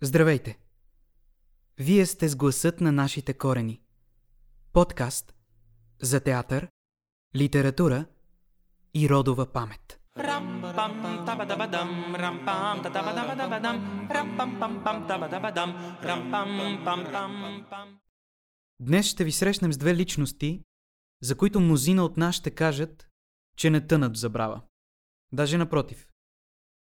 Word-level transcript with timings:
Здравейте! 0.00 0.58
Вие 1.78 2.06
сте 2.06 2.28
с 2.28 2.36
гласът 2.36 2.80
на 2.80 2.92
нашите 2.92 3.34
корени. 3.34 3.82
Подкаст 4.72 5.34
за 6.02 6.20
театър, 6.20 6.68
литература 7.36 8.06
и 8.94 9.08
родова 9.08 9.52
памет. 9.52 10.00
Днес 18.80 19.06
ще 19.06 19.24
ви 19.24 19.32
срещнем 19.32 19.72
с 19.72 19.78
две 19.78 19.94
личности, 19.94 20.62
за 21.22 21.36
които 21.36 21.60
мнозина 21.60 22.04
от 22.04 22.16
нас 22.16 22.34
ще 22.34 22.50
кажат, 22.50 23.08
че 23.56 23.70
не 23.70 23.86
тънат 23.86 24.16
в 24.16 24.20
забрава. 24.20 24.62
Даже 25.32 25.58
напротив. 25.58 26.08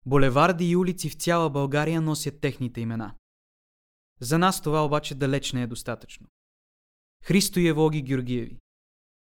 Булеварди 0.06 0.70
и 0.70 0.76
улици 0.76 1.10
в 1.10 1.14
цяла 1.14 1.50
България 1.50 2.00
носят 2.00 2.40
техните 2.40 2.80
имена. 2.80 3.14
За 4.20 4.38
нас 4.38 4.62
това 4.62 4.84
обаче 4.84 5.14
далеч 5.14 5.52
не 5.52 5.62
е 5.62 5.66
достатъчно. 5.66 6.26
Христо 7.24 7.60
и 7.60 7.68
Евлоги 7.68 8.02
Георгиеви. 8.02 8.58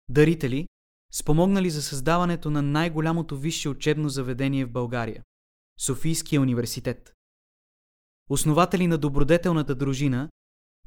Дарители, 0.09 0.67
спомогнали 1.11 1.69
за 1.69 1.81
създаването 1.81 2.49
на 2.49 2.61
най-голямото 2.61 3.37
висше 3.37 3.69
учебно 3.69 4.09
заведение 4.09 4.65
в 4.65 4.71
България– 4.71 5.23
Софийския 5.79 6.41
университет. 6.41 7.13
Основатели 8.29 8.87
на 8.87 8.97
добродетелната 8.97 9.75
дружина, 9.75 10.29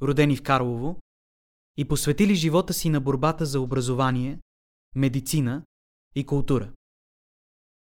родени 0.02 0.36
в 0.36 0.42
Карлово, 0.42 1.00
и 1.76 1.88
посветили 1.88 2.34
живота 2.34 2.72
си 2.72 2.90
на 2.90 3.00
борбата 3.00 3.46
за 3.46 3.60
образование, 3.60 4.40
медицина 4.94 5.64
и 6.14 6.26
култура. 6.26 6.72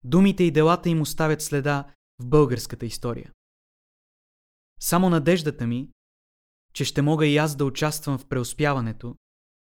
Думите 0.07 0.45
и 0.45 0.51
делата 0.51 0.89
им 0.89 1.01
оставят 1.01 1.43
следа 1.43 1.95
в 2.19 2.27
българската 2.27 2.87
история. 2.87 3.33
Само 4.81 5.11
надеждата 5.11 5.67
ми, 5.67 5.91
че 6.75 6.85
ще 6.85 7.03
мога 7.03 7.27
и 7.27 7.37
аз 7.37 7.57
да 7.57 7.65
участвам 7.65 8.19
в 8.19 8.27
преуспяването 8.29 9.17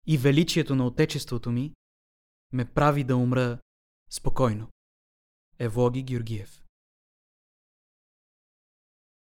и 0.06 0.19
величието 0.19 0.74
на 0.74 0.86
Отечеството 0.86 1.50
ми, 1.50 1.74
ме 2.52 2.72
прави 2.72 3.05
да 3.05 3.16
умра 3.16 3.58
спокойно. 4.11 4.69
Евлоги 5.58 6.02
Георгиев 6.02 6.62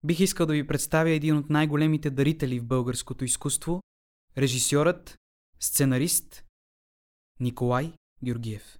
Бих 0.03 0.19
искал 0.19 0.45
да 0.45 0.53
ви 0.53 0.67
представя 0.67 1.09
един 1.09 1.37
от 1.37 1.49
най-големите 1.49 2.09
дарители 2.09 2.59
в 2.59 2.67
българското 2.67 3.25
изкуство, 3.25 3.81
режисьорът, 4.37 5.17
сценарист 5.59 6.45
Николай 7.39 7.93
Георгиев. 8.23 8.78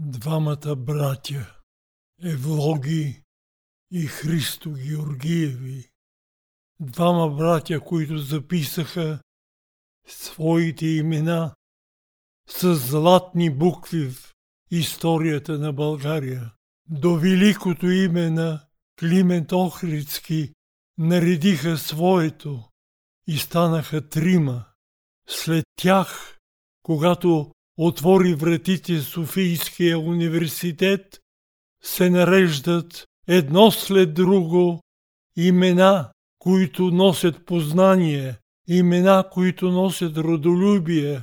Двамата 0.00 0.76
братя, 0.76 1.58
Евлоги 2.22 3.22
и 3.90 4.06
Христо 4.06 4.72
Георгиеви, 4.72 5.90
двама 6.80 7.36
братя, 7.36 7.80
които 7.80 8.18
записаха 8.18 9.20
своите 10.08 10.86
имена 10.86 11.54
с 12.48 12.74
златни 12.74 13.50
букви 13.50 14.10
в 14.10 14.34
историята 14.70 15.58
на 15.58 15.72
България. 15.72 16.52
До 16.90 17.16
великото 17.16 17.86
име 17.90 18.30
на 18.30 18.66
Климент 19.00 19.52
Охридски 19.52 20.52
наредиха 20.98 21.78
своето 21.78 22.64
и 23.26 23.38
станаха 23.38 24.08
трима. 24.08 24.64
След 25.28 25.64
тях, 25.76 26.38
когато 26.82 27.52
отвори 27.78 28.34
вратите 28.34 29.00
Софийския 29.00 29.98
университет, 29.98 31.20
се 31.82 32.10
нареждат 32.10 33.06
едно 33.28 33.70
след 33.70 34.14
друго 34.14 34.80
имена, 35.36 36.12
които 36.38 36.82
носят 36.82 37.46
познание, 37.46 38.36
имена, 38.68 39.24
които 39.32 39.70
носят 39.70 40.16
родолюбие, 40.16 41.22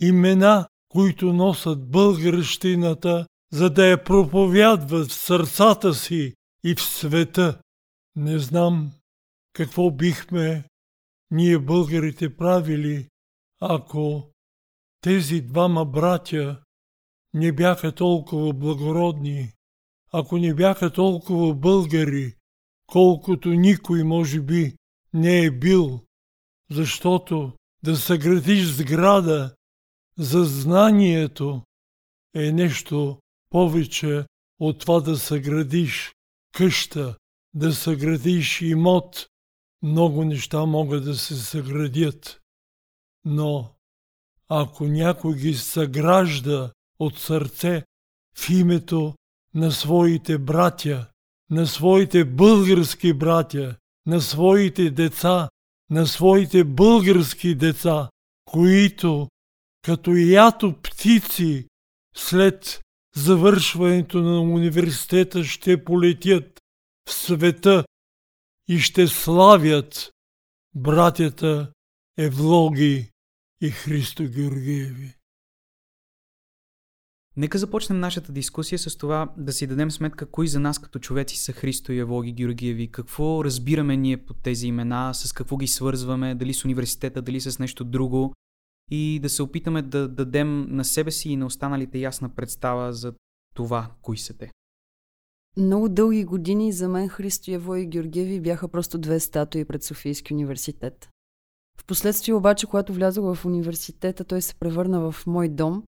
имена, 0.00 0.68
които 0.88 1.32
носят 1.32 1.90
българщината, 1.90 3.26
за 3.52 3.70
да 3.70 3.86
я 3.86 4.04
проповядват 4.04 5.10
в 5.10 5.14
сърцата 5.14 5.94
си 5.94 6.34
и 6.64 6.74
в 6.74 6.82
света. 6.82 7.60
Не 8.16 8.38
знам 8.38 8.92
какво 9.52 9.90
бихме 9.90 10.64
ние 11.30 11.58
българите 11.58 12.36
правили, 12.36 13.08
ако 13.60 14.31
тези 15.02 15.40
двама 15.40 15.84
братя 15.84 16.62
не 17.34 17.52
бяха 17.52 17.92
толкова 17.94 18.52
благородни, 18.52 19.52
ако 20.12 20.38
не 20.38 20.54
бяха 20.54 20.92
толкова 20.92 21.54
българи, 21.54 22.34
колкото 22.86 23.48
никой 23.48 24.04
може 24.04 24.40
би 24.40 24.76
не 25.14 25.44
е 25.44 25.50
бил, 25.50 26.00
защото 26.70 27.52
да 27.82 27.96
съградиш 27.96 28.64
сграда 28.64 29.54
за 30.18 30.44
знанието 30.44 31.62
е 32.34 32.52
нещо 32.52 33.18
повече 33.50 34.26
от 34.58 34.78
това 34.78 35.00
да 35.00 35.16
съградиш 35.16 36.14
къща, 36.52 37.16
да 37.54 37.72
съградиш 37.72 38.60
имот. 38.60 39.26
Много 39.82 40.24
неща 40.24 40.66
могат 40.66 41.04
да 41.04 41.14
се 41.14 41.36
съградят. 41.36 42.40
Но 43.24 43.74
ако 44.54 44.84
някой 44.84 45.34
ги 45.34 45.54
съгражда 45.54 46.70
от 46.98 47.18
сърце 47.18 47.84
в 48.36 48.50
името 48.50 49.14
на 49.54 49.72
своите 49.72 50.38
братя, 50.38 51.06
на 51.50 51.66
своите 51.66 52.24
български 52.24 53.12
братя, 53.12 53.76
на 54.06 54.20
своите 54.20 54.90
деца, 54.90 55.48
на 55.90 56.06
своите 56.06 56.64
български 56.64 57.54
деца, 57.54 58.08
които 58.44 59.28
като 59.82 60.10
ято 60.10 60.74
птици 60.82 61.66
след 62.14 62.80
завършването 63.16 64.22
на 64.22 64.40
университета 64.40 65.44
ще 65.44 65.84
полетят 65.84 66.60
в 67.08 67.12
света 67.12 67.84
и 68.68 68.78
ще 68.78 69.06
славят 69.06 70.10
братята 70.74 71.72
Евлоги 72.18 73.11
и 73.62 73.70
Христо 73.70 74.22
Георгиеви. 74.22 75.14
Нека 77.36 77.58
започнем 77.58 78.00
нашата 78.00 78.32
дискусия 78.32 78.78
с 78.78 78.96
това 78.96 79.34
да 79.36 79.52
си 79.52 79.66
дадем 79.66 79.90
сметка 79.90 80.30
кои 80.30 80.48
за 80.48 80.60
нас 80.60 80.78
като 80.78 80.98
човеци 80.98 81.36
са 81.36 81.52
Христо 81.52 81.92
и 81.92 81.98
Евлоги 81.98 82.32
Георгиеви, 82.32 82.90
какво 82.90 83.44
разбираме 83.44 83.96
ние 83.96 84.16
под 84.16 84.42
тези 84.42 84.66
имена, 84.66 85.14
с 85.14 85.32
какво 85.32 85.56
ги 85.56 85.66
свързваме, 85.66 86.34
дали 86.34 86.54
с 86.54 86.64
университета, 86.64 87.22
дали 87.22 87.40
с 87.40 87.58
нещо 87.58 87.84
друго 87.84 88.34
и 88.90 89.20
да 89.22 89.28
се 89.28 89.42
опитаме 89.42 89.82
да 89.82 90.08
дадем 90.08 90.66
на 90.76 90.84
себе 90.84 91.10
си 91.10 91.30
и 91.30 91.36
на 91.36 91.46
останалите 91.46 91.98
ясна 91.98 92.34
представа 92.34 92.92
за 92.92 93.14
това, 93.54 93.90
кои 94.02 94.18
са 94.18 94.38
те. 94.38 94.50
Много 95.56 95.88
дълги 95.88 96.24
години 96.24 96.72
за 96.72 96.88
мен 96.88 97.08
Христо 97.08 97.50
Яво 97.50 97.76
и 97.76 97.86
Георгиеви 97.86 98.40
бяха 98.40 98.68
просто 98.68 98.98
две 98.98 99.20
статуи 99.20 99.64
пред 99.64 99.82
Софийски 99.82 100.34
университет. 100.34 101.11
Впоследствие 101.80 102.34
обаче, 102.34 102.66
когато 102.66 102.92
влязох 102.92 103.34
в 103.34 103.44
университета, 103.44 104.24
той 104.24 104.42
се 104.42 104.54
превърна 104.54 105.12
в 105.12 105.26
мой 105.26 105.48
дом. 105.48 105.82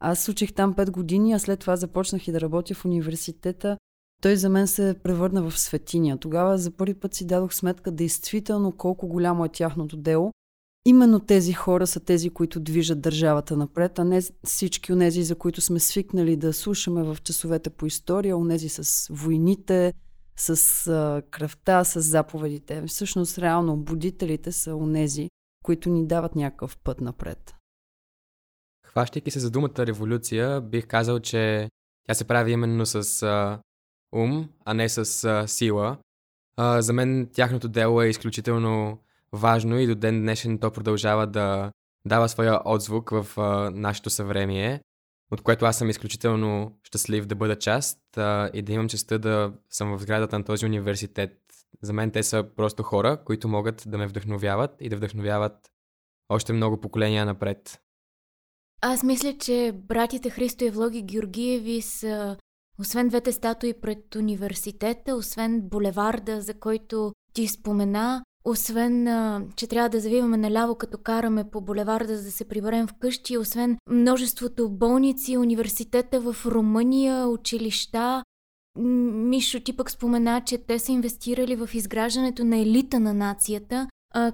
Аз 0.00 0.28
учих 0.28 0.52
там 0.52 0.74
5 0.74 0.90
години, 0.90 1.32
а 1.32 1.38
след 1.38 1.60
това 1.60 1.76
започнах 1.76 2.28
и 2.28 2.32
да 2.32 2.40
работя 2.40 2.74
в 2.74 2.84
университета. 2.84 3.78
Той 4.22 4.36
за 4.36 4.48
мен 4.48 4.66
се 4.66 4.94
превърна 5.02 5.50
в 5.50 5.58
светиня. 5.58 6.18
Тогава 6.18 6.58
за 6.58 6.70
първи 6.70 6.94
път 6.94 7.14
си 7.14 7.26
дадох 7.26 7.54
сметка 7.54 7.90
действително 7.90 8.72
колко 8.72 9.08
голямо 9.08 9.44
е 9.44 9.48
тяхното 9.48 9.96
дело. 9.96 10.32
Именно 10.84 11.20
тези 11.20 11.52
хора 11.52 11.86
са 11.86 12.00
тези, 12.00 12.30
които 12.30 12.60
движат 12.60 13.00
държавата 13.00 13.56
напред, 13.56 13.98
а 13.98 14.04
не 14.04 14.22
всички 14.44 14.92
онези, 14.92 15.22
за 15.22 15.34
които 15.34 15.60
сме 15.60 15.80
свикнали 15.80 16.36
да 16.36 16.52
слушаме 16.52 17.02
в 17.02 17.16
часовете 17.22 17.70
по 17.70 17.86
история, 17.86 18.36
онези 18.36 18.68
с 18.68 19.08
войните, 19.10 19.92
с 20.40 20.86
а, 20.86 21.22
кръвта, 21.30 21.84
с 21.84 22.00
заповедите. 22.00 22.82
Всъщност, 22.86 23.38
реално, 23.38 23.76
будителите 23.76 24.52
са 24.52 24.74
онези, 24.74 25.28
които 25.64 25.90
ни 25.90 26.06
дават 26.06 26.36
някакъв 26.36 26.78
път 26.78 27.00
напред. 27.00 27.54
Хващайки 28.86 29.30
се 29.30 29.40
за 29.40 29.50
думата 29.50 29.78
революция, 29.78 30.60
бих 30.60 30.86
казал, 30.86 31.20
че 31.20 31.70
тя 32.08 32.14
се 32.14 32.24
прави 32.24 32.52
именно 32.52 32.86
с 32.86 33.22
а, 33.22 33.60
ум, 34.12 34.48
а 34.64 34.74
не 34.74 34.88
с 34.88 35.24
а, 35.24 35.48
сила. 35.48 35.98
А, 36.56 36.82
за 36.82 36.92
мен 36.92 37.28
тяхното 37.32 37.68
дело 37.68 38.02
е 38.02 38.08
изключително 38.08 38.98
важно 39.32 39.78
и 39.78 39.86
до 39.86 39.94
ден 39.94 40.20
днешен 40.20 40.58
то 40.58 40.70
продължава 40.70 41.26
да 41.26 41.72
дава 42.04 42.28
своя 42.28 42.60
отзвук 42.64 43.10
в 43.10 43.26
а, 43.36 43.70
нашето 43.70 44.10
съвремие 44.10 44.80
от 45.30 45.40
което 45.40 45.64
аз 45.64 45.78
съм 45.78 45.90
изключително 45.90 46.78
щастлив 46.82 47.26
да 47.26 47.34
бъда 47.34 47.58
част 47.58 48.18
а, 48.18 48.50
и 48.54 48.62
да 48.62 48.72
имам 48.72 48.88
честа 48.88 49.18
да 49.18 49.52
съм 49.70 49.98
в 49.98 50.02
сградата 50.02 50.38
на 50.38 50.44
този 50.44 50.66
университет. 50.66 51.36
За 51.82 51.92
мен 51.92 52.10
те 52.10 52.22
са 52.22 52.46
просто 52.56 52.82
хора, 52.82 53.24
които 53.24 53.48
могат 53.48 53.84
да 53.86 53.98
ме 53.98 54.06
вдъхновяват 54.06 54.76
и 54.80 54.88
да 54.88 54.96
вдъхновяват 54.96 55.70
още 56.28 56.52
много 56.52 56.80
поколения 56.80 57.26
напред. 57.26 57.80
Аз 58.82 59.02
мисля, 59.02 59.38
че 59.38 59.72
братите 59.74 60.30
Христо 60.30 60.64
и 60.64 60.70
Влоги 60.70 61.02
Георгиеви 61.02 61.82
са 61.82 62.36
освен 62.78 63.08
двете 63.08 63.32
статуи 63.32 63.80
пред 63.80 64.14
университета, 64.14 65.14
освен 65.14 65.60
булеварда, 65.60 66.40
за 66.40 66.54
който 66.54 67.12
ти 67.32 67.48
спомена, 67.48 68.24
освен, 68.44 69.04
че 69.56 69.66
трябва 69.66 69.88
да 69.88 70.00
завиваме 70.00 70.36
наляво, 70.36 70.74
като 70.74 70.98
караме 70.98 71.50
по 71.50 71.60
булеварда, 71.60 72.16
за 72.16 72.24
да 72.24 72.30
се 72.30 72.44
приберем 72.44 72.86
вкъщи, 72.86 73.38
освен 73.38 73.78
множеството 73.90 74.68
болници, 74.68 75.36
университета 75.36 76.20
в 76.20 76.36
Румъния, 76.46 77.28
училища. 77.28 78.24
Мишо, 78.78 79.60
ти 79.60 79.76
пък 79.76 79.90
спомена, 79.90 80.42
че 80.46 80.58
те 80.58 80.78
са 80.78 80.92
инвестирали 80.92 81.56
в 81.56 81.70
изграждането 81.74 82.44
на 82.44 82.56
елита 82.58 83.00
на 83.00 83.14
нацията, 83.14 83.88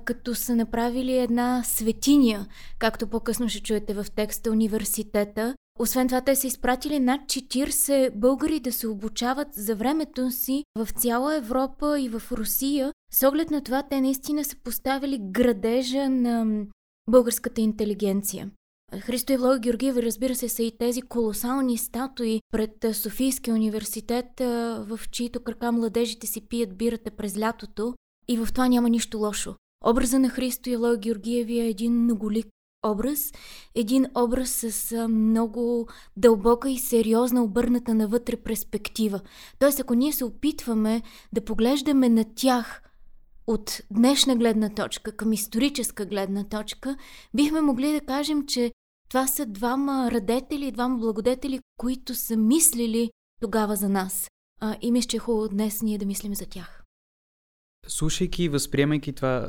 като 0.04 0.34
са 0.34 0.56
направили 0.56 1.18
една 1.18 1.62
светиня, 1.64 2.46
както 2.78 3.06
по-късно 3.06 3.48
ще 3.48 3.62
чуете 3.62 3.94
в 3.94 4.06
текста 4.16 4.50
университета. 4.50 5.54
Освен 5.78 6.08
това, 6.08 6.20
те 6.20 6.36
са 6.36 6.46
изпратили 6.46 7.00
над 7.00 7.20
40 7.20 8.10
българи 8.14 8.60
да 8.60 8.72
се 8.72 8.88
обучават 8.88 9.48
за 9.54 9.74
времето 9.74 10.30
си 10.30 10.64
в 10.78 10.88
цяла 10.90 11.36
Европа 11.36 12.00
и 12.00 12.08
в 12.08 12.22
Русия. 12.32 12.92
С 13.16 13.28
оглед 13.28 13.50
на 13.50 13.60
това, 13.60 13.82
те 13.82 14.00
наистина 14.00 14.44
са 14.44 14.56
поставили 14.64 15.18
градежа 15.22 16.08
на 16.08 16.64
българската 17.10 17.60
интелигенция. 17.60 18.50
Христо 19.00 19.32
Евлога 19.32 19.58
Георгиева, 19.58 20.02
разбира 20.02 20.34
се, 20.34 20.48
са 20.48 20.62
и 20.62 20.78
тези 20.78 21.02
колосални 21.02 21.78
статуи 21.78 22.40
пред 22.52 22.96
Софийския 22.96 23.54
университет, 23.54 24.26
в 24.40 25.00
чието 25.10 25.40
крака 25.40 25.72
младежите 25.72 26.26
си 26.26 26.40
пият 26.48 26.76
бирата 26.76 27.10
през 27.10 27.38
лятото. 27.38 27.94
И 28.28 28.36
в 28.36 28.48
това 28.52 28.68
няма 28.68 28.88
нищо 28.88 29.18
лошо. 29.18 29.54
Образа 29.86 30.18
на 30.18 30.28
Христо 30.28 30.70
Елой 30.70 30.98
Георгиеви 30.98 31.60
е 31.60 31.68
един 31.68 31.92
многолик 31.92 32.46
образ, 32.86 33.32
един 33.74 34.06
образ 34.16 34.50
с 34.50 35.08
много 35.08 35.88
дълбока 36.16 36.70
и 36.70 36.78
сериозна 36.78 37.44
обърната 37.44 37.94
навътре 37.94 38.36
перспектива. 38.36 39.20
Тоест, 39.58 39.80
ако 39.80 39.94
ние 39.94 40.12
се 40.12 40.24
опитваме 40.24 41.02
да 41.32 41.44
поглеждаме 41.44 42.08
на 42.08 42.24
тях 42.34 42.82
от 43.46 43.80
днешна 43.90 44.36
гледна 44.36 44.68
точка 44.68 45.16
към 45.16 45.32
историческа 45.32 46.06
гледна 46.06 46.44
точка, 46.44 46.96
бихме 47.34 47.60
могли 47.60 47.92
да 47.92 48.00
кажем, 48.00 48.46
че 48.46 48.72
това 49.08 49.26
са 49.26 49.46
двама 49.46 50.10
радетели, 50.10 50.72
двама 50.72 50.98
благодетели, 50.98 51.60
които 51.76 52.14
са 52.14 52.36
мислили 52.36 53.10
тогава 53.40 53.76
за 53.76 53.88
нас. 53.88 54.28
А, 54.60 54.76
и 54.80 54.92
мисля, 54.92 55.08
че 55.08 55.16
е 55.16 55.20
хубаво 55.20 55.48
днес 55.48 55.82
ние 55.82 55.98
да 55.98 56.06
мислим 56.06 56.34
за 56.34 56.46
тях 56.46 56.82
слушайки 57.86 58.44
и 58.44 58.48
възприемайки 58.48 59.12
това, 59.12 59.48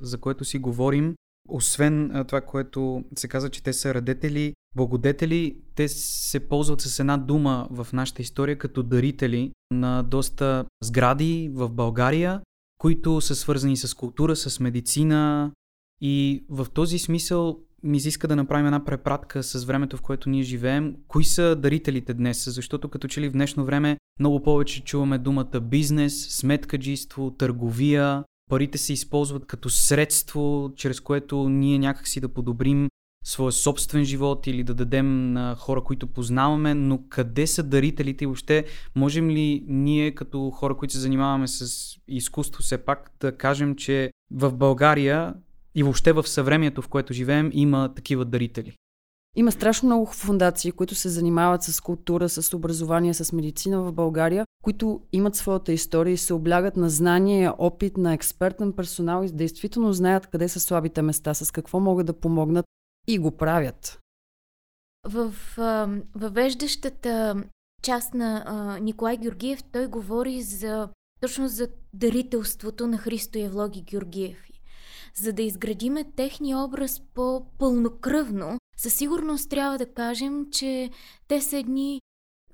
за 0.00 0.18
което 0.20 0.44
си 0.44 0.58
говорим, 0.58 1.14
освен 1.48 2.24
това, 2.28 2.40
което 2.40 3.04
се 3.16 3.28
казва, 3.28 3.50
че 3.50 3.62
те 3.62 3.72
са 3.72 3.94
радетели, 3.94 4.54
благодетели, 4.76 5.56
те 5.74 5.88
се 5.88 6.48
ползват 6.48 6.80
с 6.80 7.00
една 7.00 7.16
дума 7.16 7.68
в 7.70 7.86
нашата 7.92 8.22
история 8.22 8.58
като 8.58 8.82
дарители 8.82 9.52
на 9.70 10.02
доста 10.02 10.64
сгради 10.82 11.50
в 11.52 11.68
България, 11.68 12.40
които 12.84 13.20
са 13.20 13.34
свързани 13.34 13.76
с 13.76 13.94
култура, 13.94 14.36
с 14.36 14.60
медицина. 14.60 15.52
И 16.00 16.44
в 16.48 16.66
този 16.74 16.98
смисъл 16.98 17.58
ми 17.82 17.96
изиска 17.96 18.28
да 18.28 18.36
направим 18.36 18.66
една 18.66 18.84
препратка 18.84 19.42
с 19.42 19.64
времето, 19.64 19.96
в 19.96 20.02
което 20.02 20.30
ние 20.30 20.42
живеем. 20.42 20.96
Кои 21.08 21.24
са 21.24 21.56
дарителите 21.56 22.14
днес? 22.14 22.44
Защото 22.54 22.88
като 22.88 23.08
че 23.08 23.20
ли 23.20 23.28
в 23.28 23.32
днешно 23.32 23.64
време 23.64 23.96
много 24.20 24.42
повече 24.42 24.84
чуваме 24.84 25.18
думата 25.18 25.60
бизнес, 25.62 26.28
сметкаджиство, 26.30 27.30
търговия. 27.30 28.24
Парите 28.50 28.78
се 28.78 28.92
използват 28.92 29.46
като 29.46 29.70
средство, 29.70 30.72
чрез 30.76 31.00
което 31.00 31.48
ние 31.48 31.78
някакси 31.78 32.20
да 32.20 32.28
подобрим 32.28 32.88
своя 33.24 33.52
собствен 33.52 34.04
живот 34.04 34.46
или 34.46 34.64
да 34.64 34.74
дадем 34.74 35.32
на 35.32 35.56
хора, 35.58 35.84
които 35.84 36.06
познаваме, 36.06 36.74
но 36.74 37.00
къде 37.08 37.46
са 37.46 37.62
дарителите 37.62 38.24
и 38.24 38.26
въобще 38.26 38.64
можем 38.94 39.30
ли 39.30 39.64
ние 39.68 40.14
като 40.14 40.50
хора, 40.50 40.76
които 40.76 40.94
се 40.94 41.00
занимаваме 41.00 41.48
с 41.48 41.90
изкуство 42.08 42.62
все 42.62 42.78
пак 42.78 43.10
да 43.20 43.36
кажем, 43.36 43.76
че 43.76 44.10
в 44.30 44.52
България 44.52 45.34
и 45.74 45.82
въобще 45.82 46.12
в 46.12 46.28
съвремието, 46.28 46.82
в 46.82 46.88
което 46.88 47.12
живеем, 47.12 47.50
има 47.52 47.94
такива 47.94 48.24
дарители. 48.24 48.72
Има 49.36 49.52
страшно 49.52 49.86
много 49.86 50.06
фундации, 50.06 50.72
които 50.72 50.94
се 50.94 51.08
занимават 51.08 51.62
с 51.62 51.80
култура, 51.80 52.28
с 52.28 52.54
образование, 52.56 53.14
с 53.14 53.32
медицина 53.32 53.82
в 53.82 53.92
България, 53.92 54.46
които 54.62 55.00
имат 55.12 55.34
своята 55.34 55.72
история 55.72 56.12
и 56.12 56.16
се 56.16 56.34
облягат 56.34 56.76
на 56.76 56.90
знание, 56.90 57.50
опит, 57.58 57.96
на 57.96 58.14
експертен 58.14 58.72
персонал 58.72 59.24
и 59.24 59.32
действително 59.32 59.92
знаят 59.92 60.26
къде 60.26 60.48
са 60.48 60.60
слабите 60.60 61.02
места, 61.02 61.34
с 61.34 61.50
какво 61.50 61.80
могат 61.80 62.06
да 62.06 62.12
помогнат 62.12 62.66
и 63.06 63.18
го 63.18 63.36
правят. 63.36 64.00
В 65.04 65.34
въвеждащата 66.14 67.44
част 67.82 68.14
на 68.14 68.44
а, 68.46 68.78
Николай 68.78 69.16
Георгиев 69.16 69.62
той 69.72 69.86
говори 69.86 70.42
за 70.42 70.88
точно 71.20 71.48
за 71.48 71.68
дарителството 71.92 72.86
на 72.86 72.98
Христо 72.98 73.38
Евлоги 73.38 73.82
Георгиев 73.82 74.44
за 75.14 75.32
да 75.32 75.42
изградиме 75.42 76.04
техния 76.16 76.58
образ 76.58 77.02
по-пълнокръвно, 77.14 78.58
със 78.76 78.94
сигурност 78.94 79.50
трябва 79.50 79.78
да 79.78 79.86
кажем, 79.86 80.46
че 80.50 80.90
те 81.28 81.40
са 81.40 81.56
едни 81.56 82.00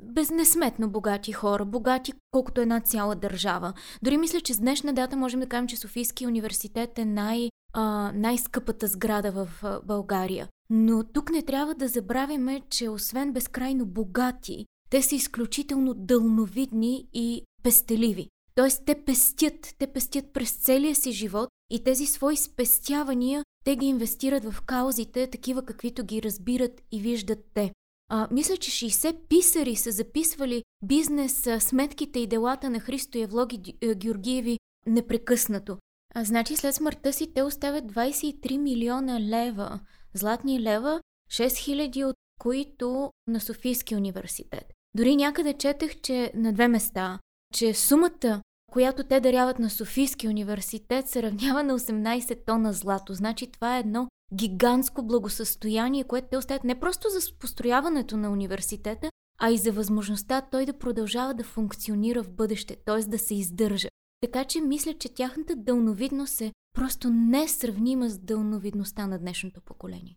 безнесметно 0.03 0.91
богати 0.91 1.33
хора, 1.33 1.65
богати 1.65 2.13
колкото 2.31 2.61
една 2.61 2.81
цяла 2.81 3.17
държава. 3.17 3.73
Дори 4.03 4.17
мисля, 4.17 4.41
че 4.41 4.55
с 4.55 4.59
днешна 4.59 4.93
дата 4.93 5.17
можем 5.17 5.41
да 5.41 5.47
кажем, 5.47 5.69
че 5.69 5.77
Софийския 5.77 6.29
университет 6.29 6.99
е 6.99 7.05
най- 7.05 7.51
а, 7.73 8.13
най-скъпата 8.15 8.87
сграда 8.87 9.33
в 9.33 9.49
а, 9.63 9.81
България. 9.85 10.49
Но 10.71 11.05
тук 11.05 11.31
не 11.31 11.43
трябва 11.43 11.75
да 11.75 11.89
забравяме, 11.89 12.63
че 12.71 12.89
освен 12.89 13.33
безкрайно 13.33 13.87
богати, 13.87 14.67
те 14.91 15.03
са 15.03 15.15
изключително 15.15 15.95
дълновидни 15.95 17.09
и 17.13 17.43
пестеливи. 17.63 18.29
Тоест, 18.55 18.83
те 18.87 19.05
пестят, 19.05 19.75
те 19.79 19.87
пестят 19.87 20.33
през 20.33 20.53
целия 20.53 20.95
си 20.95 21.13
живот 21.13 21.49
и 21.71 21.85
тези 21.85 22.07
свои 22.07 22.37
спестявания 22.37 23.45
те 23.65 23.77
ги 23.77 23.87
инвестират 23.87 24.45
в 24.45 24.63
каузите, 24.63 25.27
такива 25.27 25.63
каквито 25.63 26.05
ги 26.05 26.23
разбират 26.23 26.83
и 26.93 27.01
виждат 27.01 27.39
те. 27.55 27.73
А, 28.09 28.29
мисля, 28.31 28.57
че 28.57 28.71
60 28.71 29.17
писари 29.29 29.77
са 29.77 29.91
записвали 29.91 30.65
бизнес, 30.85 31.49
сметките 31.59 32.19
и 32.19 32.27
делата 32.27 32.71
на 32.71 32.81
Христо 32.81 33.19
Евлоги 33.19 33.75
Георгиеви 33.95 34.59
непрекъснато. 34.87 35.79
А, 36.15 36.25
значи 36.25 36.57
след 36.57 36.75
смъртта 36.75 37.13
си 37.13 37.35
те 37.35 37.43
оставят 37.43 37.85
23 37.85 38.59
милиона 38.59 39.21
лева, 39.21 39.81
златни 40.15 40.61
лева, 40.61 41.01
6000 41.31 42.05
от 42.05 42.17
които 42.39 43.11
на 43.27 43.41
Софийския 43.41 43.99
университет. 43.99 44.65
Дори 44.97 45.17
някъде 45.17 45.53
четах, 45.53 46.01
че 46.01 46.33
на 46.35 46.53
две 46.53 46.69
места, 46.69 47.19
че 47.55 47.75
сумата 47.75 48.43
която 48.71 49.05
те 49.05 49.21
даряват 49.21 49.59
на 49.59 49.71
Софийския 49.71 50.31
университет, 50.31 51.09
се 51.09 51.23
равнява 51.23 51.63
на 51.63 51.79
18 51.79 52.47
тона 52.47 52.73
злато. 52.73 53.15
Значи 53.15 53.53
това 53.53 53.77
е 53.77 53.81
едно 53.81 54.09
гигантско 54.35 55.03
благосъстояние, 55.03 56.05
което 56.05 56.29
те 56.31 56.37
оставят 56.37 56.65
не 56.65 56.81
просто 56.81 57.09
за 57.09 57.21
построяването 57.39 58.17
на 58.17 58.31
университета, 58.31 59.11
а 59.39 59.51
и 59.51 59.59
за 59.59 59.73
възможността 59.73 60.41
той 60.41 60.67
да 60.67 60.79
продължава 60.79 61.35
да 61.35 61.45
функционира 61.45 62.23
в 62.23 62.31
бъдеще, 62.31 62.77
т.е. 62.87 63.01
да 63.01 63.19
се 63.19 63.35
издържа. 63.35 63.89
Така 64.21 64.45
че 64.45 64.61
мисля, 64.61 64.95
че 64.99 65.15
тяхната 65.15 65.57
дълновидност 65.57 66.41
е 66.41 66.53
просто 66.75 67.11
несравнима 67.11 68.09
с 68.09 68.19
дълновидността 68.19 69.07
на 69.07 69.19
днешното 69.19 69.61
поколение. 69.61 70.17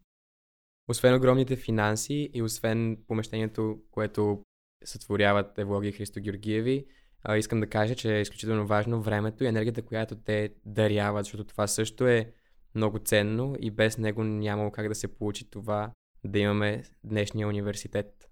Освен 0.90 1.16
огромните 1.16 1.56
финанси 1.56 2.30
и 2.34 2.42
освен 2.42 2.98
помещението, 3.08 3.80
което 3.92 4.42
сътворяват 4.86 5.58
Евлоги 5.58 5.88
и 5.88 5.92
Христо 5.92 6.20
Георгиеви, 6.20 6.86
искам 7.38 7.60
да 7.60 7.70
кажа, 7.70 7.96
че 7.96 8.18
е 8.18 8.22
изключително 8.22 8.68
важно 8.68 9.02
времето 9.02 9.44
и 9.44 9.48
енергията, 9.48 9.82
която 9.82 10.16
те 10.16 10.54
даряват, 10.66 11.26
защото 11.26 11.44
това 11.44 11.68
също 11.68 12.08
е 12.08 12.34
много 12.76 13.00
ценно 13.00 13.56
и 13.60 13.72
без 13.72 13.98
него 13.98 14.24
няма 14.24 14.72
как 14.72 14.88
да 14.88 14.96
се 14.96 15.08
получи 15.08 15.50
това 15.50 15.92
да 16.24 16.40
имаме 16.40 16.84
днешния 17.04 17.48
университет. 17.48 18.30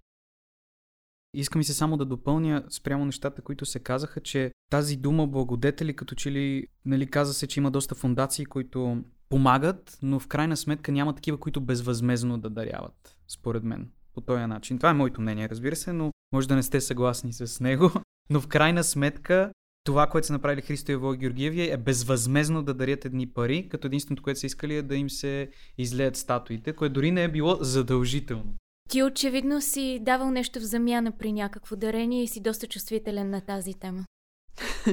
Искам 1.34 1.62
и 1.62 1.64
се 1.64 1.74
само 1.74 1.98
да 1.98 2.06
допълня 2.06 2.64
спрямо 2.70 3.06
нещата, 3.06 3.42
които 3.42 3.66
се 3.66 3.80
казаха, 3.80 4.22
че 4.22 4.52
тази 4.70 4.98
дума 4.98 5.28
благодетели, 5.28 5.96
като 5.96 6.16
че 6.16 6.32
ли 6.32 6.68
нали, 6.86 7.08
каза 7.08 7.34
се, 7.34 7.48
че 7.48 7.60
има 7.60 7.72
доста 7.72 7.96
фундации, 7.96 8.46
които 8.46 9.04
помагат, 9.30 9.98
но 10.02 10.20
в 10.20 10.28
крайна 10.28 10.58
сметка 10.58 10.92
няма 10.92 11.16
такива, 11.16 11.38
които 11.38 11.62
безвъзмезно 11.62 12.38
да 12.38 12.50
даряват, 12.50 13.18
според 13.28 13.64
мен, 13.64 13.90
по 14.14 14.22
този 14.22 14.46
начин. 14.46 14.78
Това 14.78 14.90
е 14.90 14.94
моето 14.94 15.22
мнение, 15.22 15.50
разбира 15.50 15.76
се, 15.76 15.94
но 15.94 16.12
може 16.34 16.48
да 16.48 16.56
не 16.56 16.64
сте 16.64 16.82
съгласни 16.82 17.34
с 17.34 17.60
него. 17.60 17.92
Но 18.30 18.42
в 18.42 18.48
крайна 18.48 18.84
сметка, 18.84 19.52
това, 19.84 20.08
което 20.08 20.28
са 20.28 20.34
направили 20.34 20.62
Христо 20.62 20.92
и 20.92 20.94
Ево 20.94 21.14
Георгиеви 21.14 21.72
е 21.72 21.78
безвъзмезно 21.78 22.64
да 22.64 22.74
дарят 22.74 23.06
едни 23.06 23.28
пари, 23.28 23.70
като 23.70 23.88
единственото, 23.88 24.24
което 24.24 24.40
са 24.40 24.46
искали 24.46 24.76
е 24.76 24.82
да 24.82 24.96
им 24.96 25.10
се 25.10 25.50
излеят 25.78 26.16
статуите, 26.16 26.74
което 26.74 26.94
дори 26.94 27.12
не 27.12 27.24
е 27.24 27.32
било 27.32 27.58
задължително. 27.62 28.56
Ти 28.92 29.04
очевидно 29.04 29.62
си 29.62 30.00
давал 30.02 30.32
нещо 30.32 30.60
в 30.60 30.64
замяна 30.64 31.12
при 31.12 31.32
някакво 31.32 31.76
дарение 31.76 32.24
и 32.24 32.28
си 32.28 32.40
доста 32.40 32.68
чувствителен 32.68 33.30
на 33.30 33.42
тази 33.42 33.74
тема. 33.74 34.06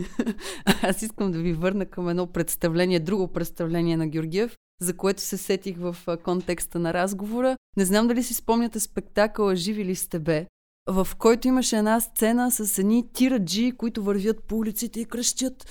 Аз 0.83 1.03
искам 1.03 1.33
да 1.33 1.39
ви 1.39 1.53
върна 1.53 1.87
към 1.87 2.09
едно 2.09 2.27
представление, 2.27 3.01
друго 3.01 3.29
представление 3.29 3.97
на 3.97 4.07
Георгиев, 4.07 4.57
за 4.81 4.97
което 4.97 5.23
се 5.23 5.37
сетих 5.37 5.77
в 5.79 5.97
контекста 6.25 6.79
на 6.79 6.95
разговора. 6.95 7.57
Не 7.77 7.85
знам 7.85 8.09
дали 8.09 8.23
си 8.23 8.35
спомняте 8.35 8.81
спектакъла 8.81 9.57
Живи 9.57 9.85
ли 9.85 9.95
с 9.95 10.09
тебе, 10.09 10.47
в 10.91 11.09
който 11.19 11.49
имаше 11.49 11.77
една 11.77 12.01
сцена 12.01 12.51
с 12.51 12.79
едни 12.79 13.13
тираджи, 13.13 13.73
които 13.73 14.03
вървят 14.03 14.45
по 14.45 14.57
улиците 14.57 15.01
и 15.01 15.05
кръщят 15.05 15.71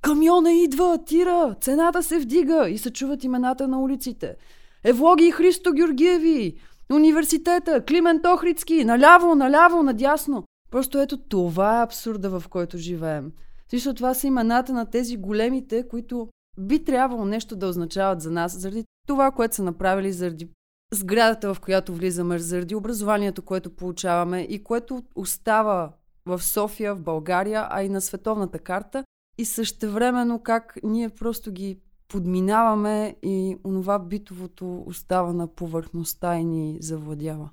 Камиона 0.00 0.52
идва, 0.52 0.98
тира, 1.06 1.56
цената 1.60 2.02
се 2.02 2.18
вдига 2.18 2.68
и 2.68 2.78
се 2.78 2.90
чуват 2.90 3.24
имената 3.24 3.68
на 3.68 3.80
улиците. 3.80 4.36
Евлоги 4.84 5.24
и 5.24 5.30
Христо 5.30 5.72
Георгиеви, 5.72 6.54
университета, 6.92 7.84
Климент 7.84 8.26
Охрицки, 8.26 8.84
наляво, 8.84 9.34
наляво, 9.34 9.82
надясно. 9.82 10.44
Просто 10.70 10.98
ето 10.98 11.16
това 11.16 11.80
е 11.80 11.82
абсурда, 11.82 12.40
в 12.40 12.48
който 12.48 12.78
живеем. 12.78 13.32
Защото 13.72 13.94
това 13.94 14.14
са 14.14 14.26
имената 14.26 14.72
на 14.72 14.86
тези 14.86 15.16
големите, 15.16 15.88
които 15.88 16.28
би 16.58 16.84
трябвало 16.84 17.24
нещо 17.24 17.56
да 17.56 17.66
означават 17.66 18.20
за 18.20 18.30
нас, 18.30 18.58
заради 18.58 18.84
това, 19.06 19.30
което 19.30 19.54
са 19.54 19.62
направили, 19.62 20.12
заради 20.12 20.48
сградата, 20.92 21.54
в 21.54 21.60
която 21.60 21.94
влизаме, 21.94 22.38
заради 22.38 22.74
образованието, 22.74 23.42
което 23.42 23.70
получаваме 23.70 24.40
и 24.40 24.64
което 24.64 25.02
остава 25.14 25.92
в 26.26 26.42
София, 26.42 26.94
в 26.94 27.02
България, 27.02 27.66
а 27.70 27.82
и 27.82 27.88
на 27.88 28.00
световната 28.00 28.58
карта. 28.58 29.04
И 29.38 29.44
същевременно 29.44 30.42
как 30.42 30.78
ние 30.82 31.08
просто 31.08 31.52
ги 31.52 31.80
подминаваме 32.08 33.16
и 33.22 33.56
онова 33.64 33.98
битовото 33.98 34.82
остава 34.86 35.32
на 35.32 35.54
повърхността 35.54 36.36
и 36.36 36.44
ни 36.44 36.78
завладява. 36.80 37.50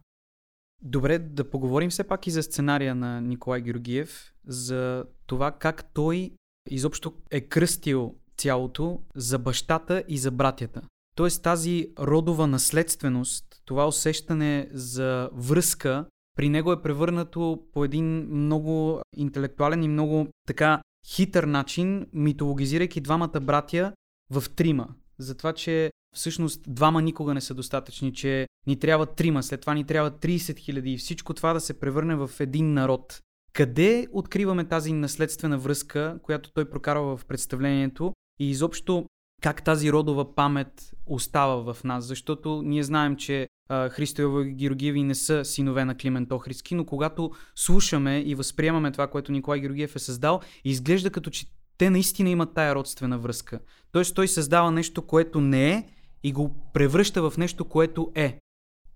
Добре, 0.82 1.20
да 1.20 1.50
поговорим 1.50 1.90
все 1.90 2.04
пак 2.04 2.28
и 2.28 2.32
за 2.32 2.44
сценария 2.44 2.96
на 2.96 3.22
Николай 3.22 3.62
Георгиев, 3.62 4.34
за 4.48 5.06
това 5.26 5.52
как 5.52 5.94
той 5.94 6.32
изобщо 6.70 7.14
е 7.32 7.42
кръстил 7.42 8.16
цялото 8.38 9.02
за 9.16 9.40
бащата 9.40 10.04
и 10.08 10.18
за 10.18 10.32
братята. 10.32 10.82
Тоест 11.16 11.44
тази 11.44 11.90
родова 12.00 12.48
наследственост, 12.48 13.62
това 13.66 13.88
усещане 13.88 14.70
за 14.72 15.30
връзка, 15.34 16.06
при 16.38 16.50
него 16.50 16.72
е 16.72 16.82
превърнато 16.82 17.64
по 17.74 17.86
един 17.86 18.28
много 18.30 19.02
интелектуален 19.16 19.84
и 19.84 19.88
много 19.88 20.28
така 20.48 20.82
хитър 21.08 21.44
начин, 21.44 22.08
митологизирайки 22.14 23.02
двамата 23.02 23.40
братя 23.42 23.94
в 24.30 24.44
трима. 24.56 24.88
За 25.20 25.36
това, 25.36 25.54
че 25.54 25.92
всъщност 26.16 26.62
двама 26.68 27.02
никога 27.02 27.34
не 27.34 27.42
са 27.42 27.54
достатъчни, 27.54 28.14
че 28.14 28.48
ни 28.68 28.80
трябва 28.80 29.06
трима, 29.06 29.44
след 29.44 29.62
това 29.62 29.74
ни 29.74 29.84
трябва 29.84 30.12
30 30.12 30.58
хиляди 30.58 30.94
и 30.94 30.98
всичко 30.98 31.34
това 31.34 31.54
да 31.54 31.60
се 31.60 31.80
превърне 31.80 32.16
в 32.16 32.32
един 32.40 32.74
народ. 32.74 33.20
Къде 33.54 34.08
откриваме 34.12 34.68
тази 34.68 34.94
наследствена 34.94 35.58
връзка, 35.58 36.20
която 36.24 36.52
той 36.54 36.70
прокарва 36.70 37.18
в 37.18 37.26
представлението 37.26 38.14
и 38.40 38.50
изобщо 38.50 39.06
как 39.42 39.64
тази 39.64 39.92
родова 39.92 40.36
памет 40.36 40.92
остава 41.06 41.74
в 41.74 41.84
нас, 41.84 42.06
защото 42.06 42.62
ние 42.66 42.84
знаем, 42.84 43.16
че 43.16 43.48
а, 43.70 43.90
Христо 43.90 44.22
и 44.22 44.54
Георгиеви 44.54 45.04
не 45.04 45.16
са 45.16 45.46
синове 45.46 45.86
на 45.86 45.98
Климент 45.98 46.32
Охриски, 46.32 46.76
но 46.76 46.86
когато 46.86 47.32
слушаме 47.56 48.20
и 48.20 48.36
възприемаме 48.36 48.92
това, 48.92 49.08
което 49.08 49.32
Николай 49.32 49.60
Георгиев 49.60 49.96
е 49.96 50.00
създал, 50.00 50.42
изглежда 50.64 51.10
като 51.10 51.30
че 51.30 51.46
те 51.78 51.90
наистина 51.90 52.30
имат 52.30 52.54
тая 52.54 52.76
родствена 52.76 53.20
връзка. 53.20 53.60
Тоест 53.92 54.16
той 54.16 54.28
създава 54.28 54.72
нещо, 54.72 55.08
което 55.08 55.42
не 55.42 55.72
е 55.72 55.90
и 56.24 56.32
го 56.34 56.56
превръща 56.74 57.30
в 57.30 57.38
нещо, 57.38 57.66
което 57.66 58.12
е. 58.16 58.40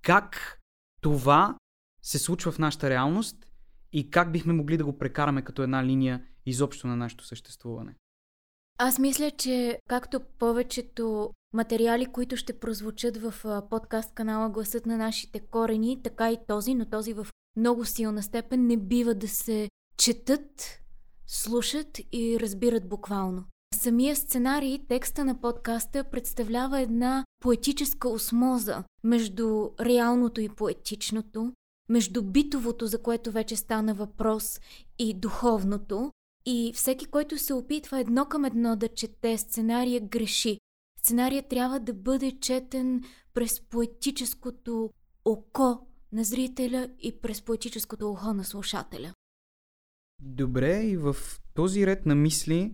Как 0.01 0.59
това 1.01 1.57
се 2.03 2.19
случва 2.19 2.51
в 2.51 2.59
нашата 2.59 2.89
реалност 2.89 3.45
и 3.93 4.09
как 4.09 4.31
бихме 4.31 4.53
могли 4.53 4.77
да 4.77 4.85
го 4.85 4.97
прекараме 4.97 5.41
като 5.41 5.63
една 5.63 5.85
линия 5.85 6.23
изобщо 6.45 6.87
на 6.87 6.95
нашето 6.95 7.25
съществуване? 7.25 7.95
Аз 8.77 8.99
мисля, 8.99 9.31
че 9.31 9.79
както 9.89 10.19
повечето 10.19 11.33
материали, 11.53 12.05
които 12.05 12.37
ще 12.37 12.59
прозвучат 12.59 13.17
в 13.17 13.33
подкаст 13.69 14.13
канала 14.13 14.49
Гласът 14.49 14.85
на 14.85 14.97
нашите 14.97 15.39
корени, 15.39 16.01
така 16.03 16.31
и 16.31 16.37
този, 16.47 16.75
но 16.75 16.85
този 16.85 17.13
в 17.13 17.27
много 17.55 17.85
силна 17.85 18.23
степен 18.23 18.67
не 18.67 18.77
бива 18.77 19.15
да 19.15 19.27
се 19.27 19.69
четат, 19.97 20.79
слушат 21.29 21.99
и 22.11 22.39
разбират 22.39 22.89
буквално. 22.89 23.43
Самия 23.75 24.15
сценарий, 24.15 24.79
текста 24.87 25.25
на 25.25 25.41
подкаста 25.41 26.03
представлява 26.03 26.81
една 26.81 27.25
поетическа 27.39 28.09
осмоза 28.09 28.83
между 29.03 29.69
реалното 29.79 30.41
и 30.41 30.49
поетичното, 30.49 31.53
между 31.89 32.23
битовото, 32.23 32.87
за 32.87 33.01
което 33.01 33.31
вече 33.31 33.55
стана 33.55 33.93
въпрос, 33.93 34.59
и 34.99 35.13
духовното, 35.13 36.11
и 36.45 36.73
всеки, 36.75 37.05
който 37.05 37.37
се 37.37 37.53
опитва 37.53 37.99
едно 37.99 38.25
към 38.25 38.45
едно 38.45 38.75
да 38.75 38.87
чете 38.87 39.37
сценария, 39.37 40.01
греши. 40.01 40.59
Сценария 40.99 41.47
трябва 41.47 41.79
да 41.79 41.93
бъде 41.93 42.39
четен 42.39 43.03
през 43.33 43.61
поетическото 43.61 44.89
око 45.25 45.79
на 46.11 46.23
зрителя 46.23 46.89
и 46.99 47.21
през 47.21 47.41
поетическото 47.41 48.11
ухо 48.11 48.33
на 48.33 48.43
слушателя. 48.43 49.13
Добре, 50.19 50.83
и 50.83 50.97
в 50.97 51.15
този 51.53 51.87
ред 51.87 52.05
на 52.05 52.15
мисли 52.15 52.73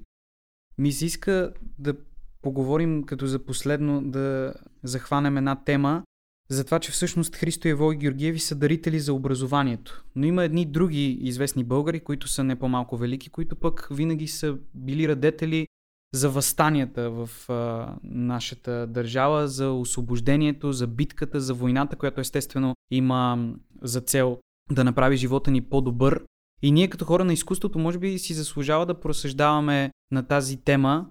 ми 0.77 0.91
се 0.91 1.05
иска 1.05 1.53
да 1.79 1.95
поговорим 2.41 3.03
като 3.03 3.27
за 3.27 3.45
последно 3.45 4.01
да 4.01 4.53
захванем 4.83 5.37
една 5.37 5.63
тема, 5.63 6.03
за 6.49 6.65
това, 6.65 6.79
че 6.79 6.91
всъщност 6.91 7.35
Христо 7.35 7.67
Ево 7.67 7.91
и 7.91 7.97
Георгиеви 7.97 8.39
са 8.39 8.55
дарители 8.55 8.99
за 8.99 9.13
образованието. 9.13 10.05
Но 10.15 10.25
има 10.25 10.43
едни 10.43 10.65
други 10.65 11.17
известни 11.21 11.63
българи, 11.63 11.99
които 11.99 12.27
са 12.27 12.43
не 12.43 12.55
по-малко 12.55 12.97
велики, 12.97 13.29
които 13.29 13.55
пък 13.55 13.87
винаги 13.91 14.27
са 14.27 14.57
били 14.73 15.07
радетели 15.07 15.67
за 16.13 16.29
възстанията 16.29 17.09
в 17.09 17.49
а, 17.49 17.95
нашата 18.03 18.87
държава, 18.87 19.47
за 19.47 19.71
освобождението, 19.71 20.71
за 20.71 20.87
битката, 20.87 21.41
за 21.41 21.53
войната, 21.53 21.95
която 21.95 22.21
естествено 22.21 22.75
има 22.91 23.53
за 23.81 24.01
цел 24.01 24.39
да 24.71 24.83
направи 24.83 25.17
живота 25.17 25.51
ни 25.51 25.61
по-добър. 25.61 26.23
И 26.65 26.71
ние 26.71 26.89
като 26.89 27.05
хора 27.05 27.25
на 27.25 27.33
изкуството 27.33 27.79
може 27.79 27.99
би 27.99 28.19
си 28.19 28.33
заслужава 28.33 28.85
да 28.85 28.99
просъждаваме 28.99 29.91
на 30.11 30.27
тази 30.27 30.57
тема 30.57 31.09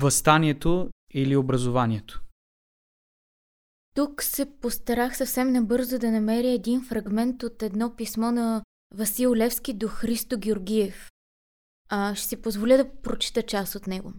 възстанието 0.00 0.90
или 1.14 1.36
образованието. 1.36 2.22
Тук 3.94 4.22
се 4.22 4.46
постарах 4.60 5.16
съвсем 5.16 5.52
набързо 5.52 5.98
да 5.98 6.10
намеря 6.10 6.48
един 6.48 6.84
фрагмент 6.84 7.42
от 7.42 7.62
едно 7.62 7.96
писмо 7.96 8.30
на 8.30 8.62
Васил 8.94 9.34
Левски 9.34 9.72
до 9.74 9.88
Христо 9.88 10.38
Георгиев. 10.38 11.10
А, 11.88 12.14
ще 12.14 12.28
си 12.28 12.42
позволя 12.42 12.76
да 12.76 12.90
прочита 13.02 13.42
част 13.42 13.74
от 13.74 13.86
него. 13.86 14.12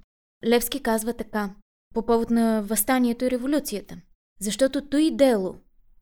Левски 0.45 0.83
казва 0.83 1.13
така, 1.13 1.55
по 1.93 2.05
повод 2.05 2.29
на 2.29 2.61
възстанието 2.61 3.25
и 3.25 3.31
революцията. 3.31 3.97
Защото 4.41 4.89
той 4.89 5.11
дело 5.11 5.55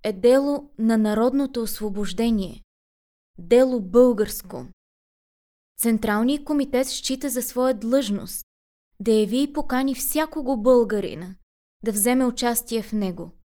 е 0.04 0.14
дело 0.14 0.72
на 0.80 0.98
народното 0.98 1.62
освобождение. 1.62 2.62
Дело 3.38 3.82
българско. 3.82 4.66
Централният 5.78 6.46
комитет 6.46 6.88
счита 6.88 7.30
за 7.30 7.42
своя 7.42 7.74
длъжност 7.74 8.46
да 9.00 9.12
яви 9.12 9.42
и 9.42 9.54
покани 9.54 9.96
всякого 9.96 10.58
българина 10.58 11.36
да 11.84 11.92
вземе 11.92 12.26
участие 12.26 12.82
в 12.82 12.94
него– 12.94 13.32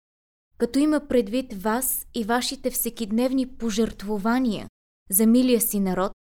като 0.58 0.80
има 0.80 1.08
предвид 1.08 1.54
вас 1.54 2.08
и 2.14 2.24
вашите 2.24 2.70
всекидневни 2.70 3.58
пожертвования 3.58 4.68
за 5.10 5.28
милия 5.28 5.62
си 5.62 5.80
народ, 5.80 6.12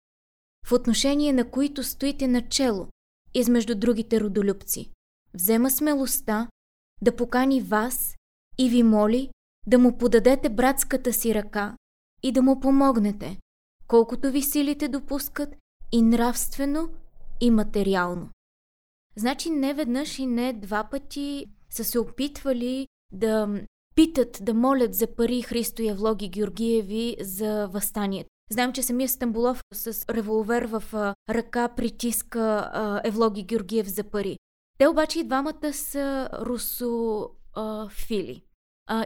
в 0.65 0.71
отношение 0.71 1.33
на 1.33 1.51
които 1.51 1.83
стоите 1.83 2.27
начело 2.27 2.87
измежду 3.33 3.75
другите 3.75 4.19
родолюбци. 4.19 4.91
Взема 5.33 5.71
смелостта 5.71 6.49
да 7.01 7.15
покани 7.15 7.61
вас 7.61 8.15
и 8.57 8.69
ви 8.69 8.83
моли 8.83 9.29
да 9.67 9.79
му 9.79 9.97
подадете 9.97 10.49
братската 10.49 11.13
си 11.13 11.35
ръка 11.35 11.77
и 12.23 12.31
да 12.31 12.41
му 12.41 12.59
помогнете, 12.59 13.39
колкото 13.87 14.31
ви 14.31 14.41
силите 14.41 14.87
допускат 14.87 15.49
и 15.91 16.01
нравствено, 16.01 16.89
и 17.41 17.51
материално. 17.51 18.29
Значи 19.15 19.49
не 19.49 19.73
веднъж 19.73 20.19
и 20.19 20.25
не 20.25 20.53
два 20.53 20.83
пъти 20.91 21.45
са 21.69 21.83
се 21.83 21.99
опитвали 21.99 22.87
да 23.11 23.61
питат 23.95 24.37
да 24.41 24.53
молят 24.53 24.95
за 24.95 25.15
пари 25.15 25.41
Христо 25.41 25.81
Явлоги 25.81 26.29
Георгиеви 26.29 27.17
за 27.21 27.67
възстанието. 27.67 28.29
Знам, 28.51 28.73
че 28.73 28.83
самия 28.83 29.09
Стамбулов 29.09 29.61
с 29.73 30.05
револвер 30.09 30.63
в 30.63 30.83
ръка 31.29 31.69
притиска 31.69 32.71
Евлоги 33.03 33.43
Георгиев 33.43 33.87
за 33.87 34.03
пари. 34.03 34.37
Те 34.77 34.87
обаче 34.87 35.19
и 35.19 35.23
двамата 35.23 35.73
са 35.73 36.29
русофили. 36.41 37.23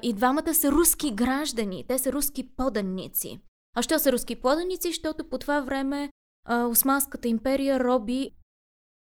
И 0.02 0.14
двамата 0.14 0.54
са 0.54 0.72
руски 0.72 1.12
граждани, 1.12 1.86
те 1.88 2.00
са 2.00 2.14
руски 2.14 2.56
поданници. 2.56 3.40
А 3.76 3.82
що 3.82 4.00
са 4.00 4.12
руски 4.12 4.36
поданници? 4.36 4.88
Защото 4.88 5.30
по 5.30 5.38
това 5.38 5.62
време 5.62 6.10
Османската 6.50 7.28
империя 7.28 7.80
роби 7.80 8.32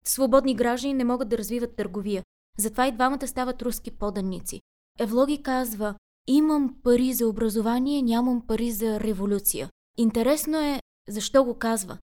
свободни 0.05 0.55
граждани 0.55 0.93
не 0.93 1.03
могат 1.03 1.29
да 1.29 1.37
развиват 1.37 1.75
търговия. 1.75 2.23
Затова 2.57 2.87
и 2.87 2.91
двамата 2.91 3.27
стават 3.27 3.61
руски 3.61 3.91
поданници. 3.91 4.61
Евлоги 4.99 5.43
казва, 5.43 5.95
имам 6.27 6.75
пари 6.83 7.13
за 7.13 7.27
образование, 7.27 8.01
нямам 8.01 8.47
пари 8.47 8.71
за 8.71 8.99
революция. 8.99 9.69
Интересно 9.97 10.57
е 10.57 10.81
защо 11.09 11.43
го 11.43 11.57
казва. 11.57 11.97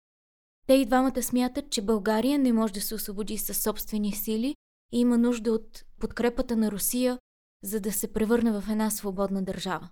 Те 0.67 0.74
и 0.74 0.86
двамата 0.86 1.24
смятат, 1.24 1.70
че 1.70 1.82
България 1.82 2.39
не 2.39 2.53
може 2.53 2.74
да 2.74 2.82
се 2.82 2.96
освободи 2.96 3.38
със 3.38 3.58
собствени 3.58 4.12
сили 4.12 4.55
и 4.91 5.00
има 5.00 5.17
нужда 5.17 5.51
от 5.51 5.84
подкрепата 6.00 6.58
на 6.58 6.72
Русия, 6.72 7.20
за 7.63 7.79
да 7.79 7.91
се 7.91 8.13
превърне 8.13 8.51
в 8.51 8.63
една 8.70 8.89
свободна 8.89 9.43
държава. 9.43 9.89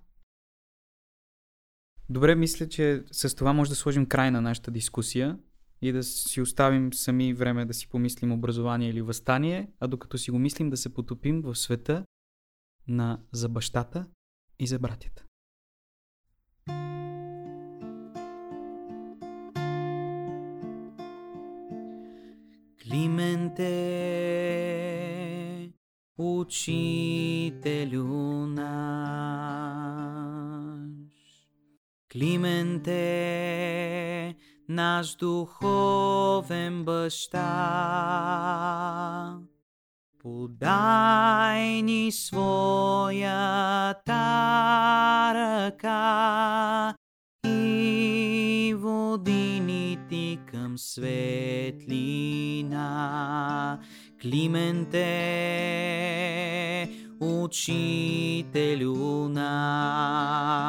Добре, 2.12 2.34
мисля, 2.34 2.68
че 2.68 3.04
с 3.10 3.36
това 3.36 3.52
може 3.52 3.70
да 3.70 3.76
сложим 3.76 4.06
край 4.06 4.30
на 4.30 4.40
нашата 4.40 4.70
дискусия 4.70 5.38
и 5.82 5.92
да 5.92 6.02
си 6.02 6.40
оставим 6.40 6.92
сами 6.92 7.34
време 7.34 7.64
да 7.64 7.74
си 7.74 7.88
помислим 7.88 8.32
образование 8.32 8.90
или 8.90 9.02
възстание, 9.02 9.70
а 9.80 9.88
докато 9.88 10.18
си 10.18 10.30
го 10.30 10.38
мислим 10.38 10.70
да 10.70 10.76
се 10.76 10.94
потопим 10.94 11.42
в 11.42 11.54
света 11.54 12.04
на 12.88 13.20
за 13.32 13.48
бащата 13.48 14.06
и 14.58 14.66
за 14.66 14.78
братята. 14.78 15.24
Клименте, 22.82 23.72
учителю 26.18 28.06
наш, 28.46 30.11
Клименте, 32.12 33.04
наш 34.68 35.14
духовен 35.14 36.84
баща, 36.84 37.38
подай 40.22 41.82
ни 41.82 42.12
своята 42.12 43.32
ръка 45.34 46.94
и 47.46 48.74
води 48.78 49.60
ни 49.60 49.98
ти 50.08 50.38
към 50.52 50.78
светлина. 50.78 51.88
Клименте, 54.22 55.08
учителю 57.20 59.28
наш. 59.28 60.62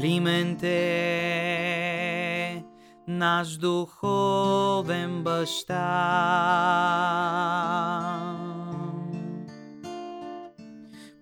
Клименте, 0.00 0.72
наш 3.08 3.56
духовен 3.56 5.22
баща. 5.22 5.76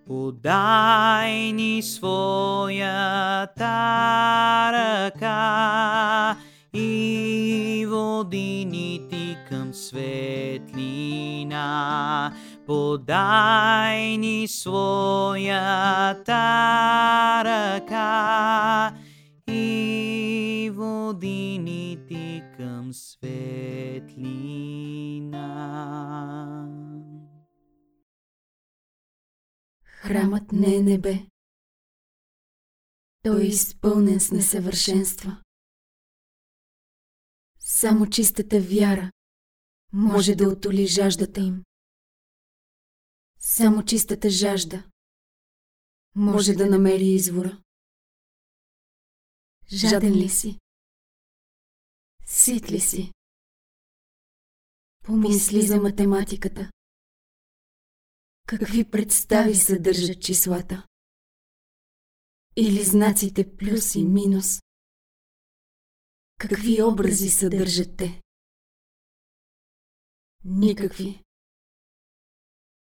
Подай 0.06 1.52
ни 1.52 1.82
своята 1.82 2.84
ръка 4.72 6.36
и 6.74 7.86
води 7.88 8.64
ни 8.64 9.00
ти 9.10 9.36
към 9.48 9.74
светлина. 9.74 11.08
Подай 12.68 14.16
ни 14.16 14.48
своята 14.48 16.34
ръка 17.44 18.98
и 19.48 20.70
води 20.74 21.58
ни 21.58 21.98
ти 22.08 22.42
към 22.56 22.92
светлина. 22.92 24.18
Храмът 29.84 30.52
не 30.52 30.76
е 30.76 30.82
небе. 30.82 31.26
Той 33.22 33.42
е 33.42 33.46
изпълнен 33.46 34.20
с 34.20 34.30
несъвършенства. 34.30 35.42
Само 37.58 38.06
чистата 38.06 38.60
вяра 38.60 39.10
може 39.92 40.34
да 40.34 40.48
отоли 40.48 40.86
жаждата 40.86 41.40
им. 41.40 41.64
Само 43.58 43.84
чистата 43.84 44.30
жажда 44.30 44.90
може 46.14 46.52
да 46.52 46.66
намери 46.66 47.04
извора. 47.04 47.62
Жаден 49.72 50.14
ли 50.14 50.28
си? 50.28 50.60
Сит 52.26 52.70
ли 52.70 52.80
си? 52.80 53.12
Помисли 55.04 55.66
за 55.66 55.80
математиката. 55.80 56.70
Какви 58.46 58.90
представи 58.90 59.54
съдържат 59.54 60.22
числата? 60.22 60.86
Или 62.56 62.84
знаците 62.84 63.56
плюс 63.56 63.94
и 63.94 64.04
минус? 64.04 64.60
Какви 66.40 66.82
образи 66.82 67.30
съдържат 67.30 67.96
те? 67.96 68.22
Никакви. 70.44 71.27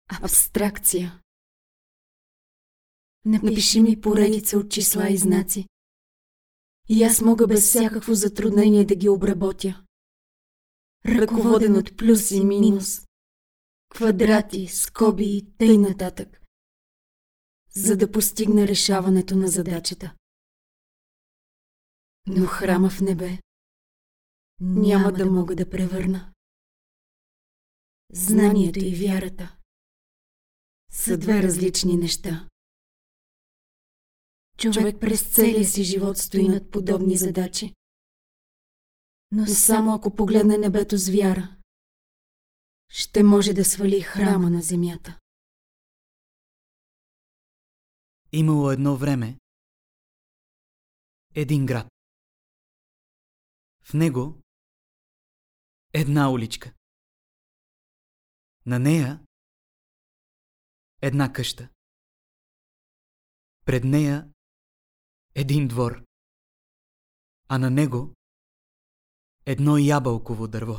Абстракция. 0.09 1.21
Напиши 3.25 3.81
ми 3.81 4.01
поредица 4.01 4.59
от 4.59 4.71
числа 4.71 5.09
и 5.11 5.17
знаци. 5.17 5.69
И 6.89 7.03
аз 7.03 7.21
мога 7.21 7.47
без 7.47 7.69
всякакво 7.69 8.15
затруднение 8.15 8.85
да 8.85 8.97
ги 8.97 9.09
обработя. 9.09 9.85
Ръководен 11.07 11.77
от 11.77 11.97
плюс 11.97 12.31
и 12.31 12.45
минус, 12.45 13.07
квадрати, 13.89 14.67
скоби 14.67 15.37
и 15.37 15.57
тъй 15.59 15.79
нататък, 15.79 16.43
за 17.71 17.97
да 17.97 18.13
постигна 18.13 18.69
решаването 18.69 19.37
на 19.37 19.49
задачата. 19.49 20.15
Но 22.27 22.47
храма 22.47 22.91
в 22.91 23.01
небе 23.01 23.39
няма 24.61 25.13
да 25.13 25.27
мога 25.27 25.57
да 25.57 25.71
превърна. 25.71 26.33
Знанието 28.13 28.79
и 28.79 28.95
вярата 28.95 29.54
са 30.95 31.19
две 31.19 31.43
различни 31.43 31.97
неща. 31.97 32.49
Човек 34.59 35.01
през 35.01 35.35
целия 35.35 35.65
си 35.65 35.85
живот 35.85 36.19
стои 36.19 36.49
над 36.49 36.71
подобни 36.71 37.17
задачи. 37.17 37.75
Но 39.31 39.47
само 39.47 39.95
ако 39.95 40.15
погледне 40.15 40.59
небето 40.59 40.97
с 40.97 41.09
вяра, 41.09 41.57
ще 42.89 43.23
може 43.23 43.53
да 43.53 43.65
свали 43.65 44.01
храма 44.01 44.51
на 44.51 44.63
земята. 44.63 45.21
Имало 48.33 48.71
едно 48.71 48.97
време 48.97 49.39
един 51.35 51.67
град. 51.67 51.87
В 53.83 53.95
него 53.95 54.39
една 55.93 56.31
уличка. 56.31 56.75
На 58.67 58.79
нея 58.79 59.25
една 61.07 61.33
къща. 61.33 61.69
Пред 63.65 63.85
нея 63.85 64.31
един 65.35 65.69
двор, 65.69 66.05
а 67.49 67.59
на 67.59 67.71
него 67.71 68.15
едно 69.47 69.79
ябълково 69.79 70.49
дърво. 70.49 70.77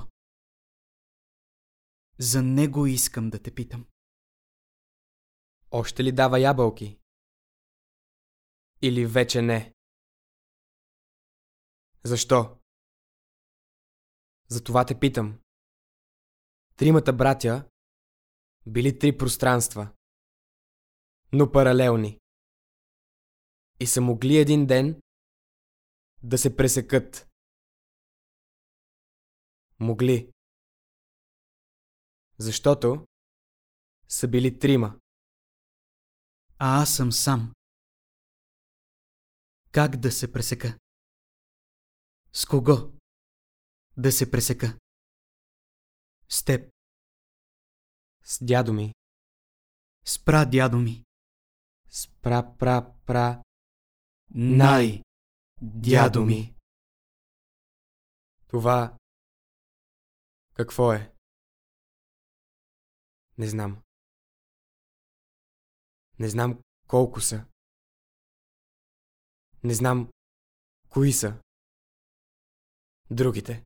За 2.19 2.41
него 2.41 2.87
искам 2.87 3.29
да 3.29 3.41
те 3.41 3.55
питам. 3.55 3.87
Още 5.71 6.03
ли 6.03 6.11
дава 6.11 6.39
ябълки? 6.39 6.99
Или 8.81 9.05
вече 9.05 9.41
не? 9.41 9.73
Защо? 12.03 12.59
Затова 14.49 14.85
те 14.85 14.99
питам. 14.99 15.39
Тримата 16.75 17.13
братя 17.13 17.69
били 18.67 18.99
три 18.99 19.17
пространства, 19.17 19.95
но 21.33 21.51
паралелни. 21.51 22.19
И 23.79 23.87
са 23.87 24.01
могли 24.01 24.37
един 24.37 24.67
ден 24.67 25.01
да 26.23 26.37
се 26.37 26.55
пресекат. 26.55 27.27
Могли. 29.79 30.31
Защото 32.37 33.07
са 34.07 34.27
били 34.27 34.59
трима. 34.59 34.99
А 36.57 36.81
аз 36.81 36.95
съм 36.95 37.11
сам. 37.11 37.53
Как 39.71 39.97
да 39.97 40.11
се 40.11 40.31
пресека? 40.31 40.79
С 42.33 42.45
кого 42.45 42.91
да 43.97 44.11
се 44.11 44.31
пресека? 44.31 44.79
С 46.29 46.43
теб. 46.43 46.71
С 48.23 48.45
дядо 48.45 48.73
ми. 48.73 48.93
Спра 50.05 50.45
дядо 50.45 50.77
ми. 50.77 51.04
Спра, 52.01 52.55
пра, 52.59 52.93
пра. 53.05 53.43
Най. 54.29 55.03
Дядо 55.61 56.25
ми. 56.25 56.55
Това... 58.47 58.97
Какво 60.53 60.93
е? 60.93 61.13
Не 63.37 63.47
знам. 63.47 63.83
Не 66.19 66.29
знам 66.29 66.63
колко 66.87 67.21
са. 67.21 67.45
Не 69.63 69.73
знам 69.73 70.09
кои 70.89 71.13
са. 71.13 71.41
Другите. 73.11 73.65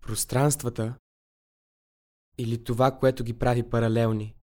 Пространствата 0.00 0.98
или 2.38 2.64
това, 2.64 2.98
което 2.98 3.24
ги 3.24 3.38
прави 3.38 3.70
паралелни. 3.70 4.41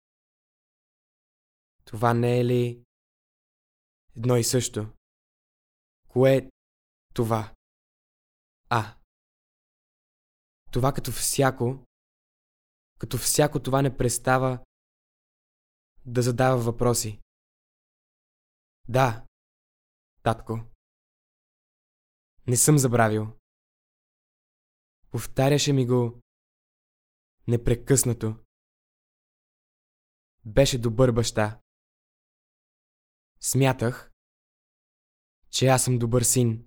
Това 1.89 2.15
не 2.15 2.41
е 2.41 2.45
ли 2.45 2.85
едно 4.17 4.37
и 4.37 4.45
също? 4.45 4.93
Кое 6.09 6.37
е 6.37 6.51
това? 7.15 7.55
А. 8.69 8.99
Това 10.73 10.93
като 10.93 11.13
всяко, 11.13 11.87
като 12.99 13.19
всяко 13.19 13.63
това 13.63 13.83
не 13.83 13.97
престава 13.97 14.65
да 16.07 16.23
задава 16.23 16.63
въпроси. 16.63 17.21
Да, 18.89 19.27
татко. 20.23 20.61
Не 22.47 22.57
съм 22.57 22.79
забравил. 22.79 23.39
Повтаряше 25.11 25.73
ми 25.73 25.87
го 25.87 26.21
непрекъснато. 27.47 28.45
Беше 30.45 30.81
добър 30.81 31.13
баща. 31.13 31.61
Смятах, 33.41 34.13
че 35.51 35.67
аз 35.67 35.85
съм 35.85 35.99
добър 35.99 36.23
син. 36.23 36.67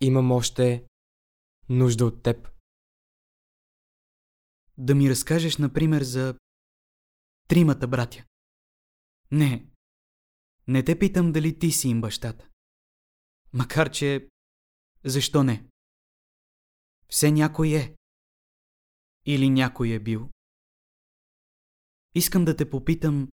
Имам 0.00 0.32
още 0.32 0.88
нужда 1.68 2.06
от 2.06 2.22
теб. 2.22 2.48
Да 4.78 4.94
ми 4.94 5.10
разкажеш, 5.10 5.56
например, 5.56 6.02
за 6.02 6.38
тримата 7.48 7.88
братя. 7.88 8.24
Не, 9.30 9.66
не 10.68 10.84
те 10.84 10.98
питам 10.98 11.32
дали 11.32 11.58
ти 11.58 11.70
си 11.70 11.88
им 11.88 12.00
бащата. 12.00 12.48
Макар 13.52 13.90
че, 13.90 14.28
защо 15.04 15.44
не? 15.44 15.68
Все 17.08 17.30
някой 17.30 17.68
е. 17.68 17.96
Или 19.26 19.50
някой 19.50 19.90
е 19.90 20.00
бил. 20.00 20.30
Искам 22.14 22.44
да 22.44 22.56
те 22.56 22.70
попитам, 22.70 23.28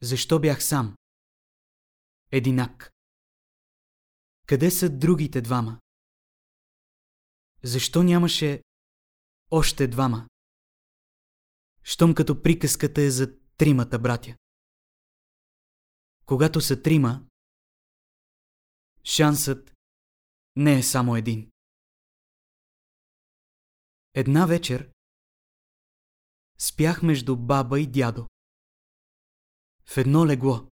защо 0.00 0.40
бях 0.40 0.64
сам? 0.64 0.96
Единак. 2.32 2.92
Къде 4.46 4.70
са 4.70 4.98
другите 4.98 5.40
двама? 5.40 5.80
Защо 7.62 8.02
нямаше 8.02 8.62
още 9.50 9.88
двама? 9.88 10.28
Щом 11.82 12.14
като 12.14 12.42
приказката 12.42 13.00
е 13.02 13.10
за 13.10 13.38
тримата 13.56 13.98
братя. 13.98 14.36
Когато 16.26 16.60
са 16.60 16.82
трима, 16.82 17.26
шансът 19.04 19.74
не 20.56 20.78
е 20.78 20.82
само 20.82 21.16
един. 21.16 21.50
Една 24.14 24.46
вечер 24.46 24.92
спях 26.58 27.02
между 27.02 27.36
баба 27.36 27.80
и 27.80 27.86
дядо. 27.86 28.26
В 29.92 29.96
едно 29.96 30.26
легло. 30.26 30.70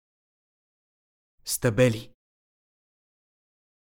Стабели. 1.45 2.15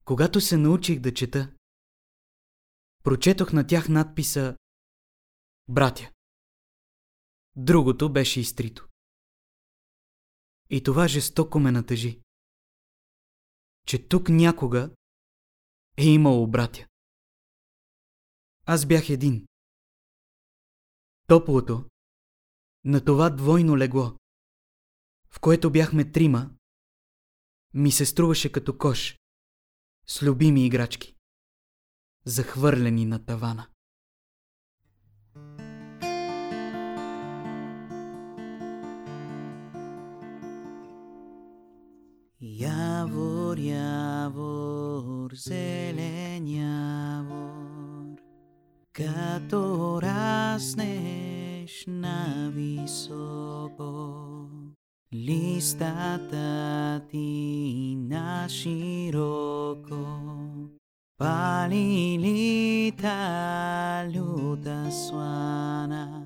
Когато 0.05 0.41
се 0.41 0.57
научих 0.57 1.01
да 1.01 1.15
чета, 1.15 1.57
прочетох 3.05 3.53
на 3.53 3.67
тях 3.67 3.89
надписа 3.89 4.57
Братя. 5.69 6.13
Другото 7.57 8.13
беше 8.13 8.41
изтрито. 8.41 8.89
И 10.71 10.83
това 10.83 11.09
жестоко 11.09 11.59
ме 11.61 11.73
натъжи. 11.73 12.23
Че 13.87 14.09
тук 14.09 14.29
някога 14.29 14.91
е 15.97 16.05
имало 16.05 16.47
братя. 16.47 16.89
Аз 18.65 18.87
бях 18.87 19.11
един. 19.11 19.47
Топлото, 21.27 21.91
на 22.85 23.05
това 23.05 23.31
двойно 23.31 23.77
легло, 23.77 24.19
в 25.37 25.41
което 25.41 25.71
бяхме 25.71 26.13
трима, 26.13 26.51
ми 27.75 27.93
се 27.93 28.07
струваше 28.07 28.53
като 28.53 28.79
кош, 28.79 29.19
с 30.07 30.23
любими 30.23 30.67
играчки, 30.67 31.15
захвърлени 32.25 33.07
на 33.07 33.25
тавана. 33.27 33.67
Явор, 42.41 43.59
явор, 43.59 45.31
зелен 45.35 46.49
явор, 46.49 48.17
като 48.93 50.03
раснеш 50.03 51.85
на 51.89 52.51
високо, 52.55 53.87
листата 55.25 57.01
ти 57.11 57.97
на 57.99 58.49
широко, 58.49 60.07
пали 61.19 62.19
лита 62.21 63.17
люта 64.15 64.91
слана. 64.91 66.23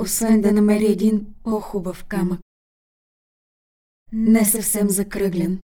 Освен 0.02 0.40
да 0.40 0.52
намери 0.52 0.86
един 0.92 1.34
по-хубав 1.42 2.04
камък. 2.08 2.40
Не 4.12 4.44
съвсем 4.44 4.90
закръглен, 4.90 5.60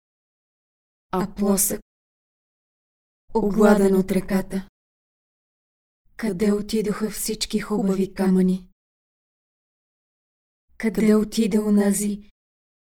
а 1.11 1.35
плосък, 1.35 1.81
огладен 3.35 3.97
от 3.97 4.11
реката. 4.11 4.68
Къде 6.16 6.53
отидоха 6.53 7.11
всички 7.11 7.61
хубави 7.61 8.14
камъни? 8.14 8.68
Къде 10.79 11.14
отиде 11.14 11.59
унази 11.61 12.31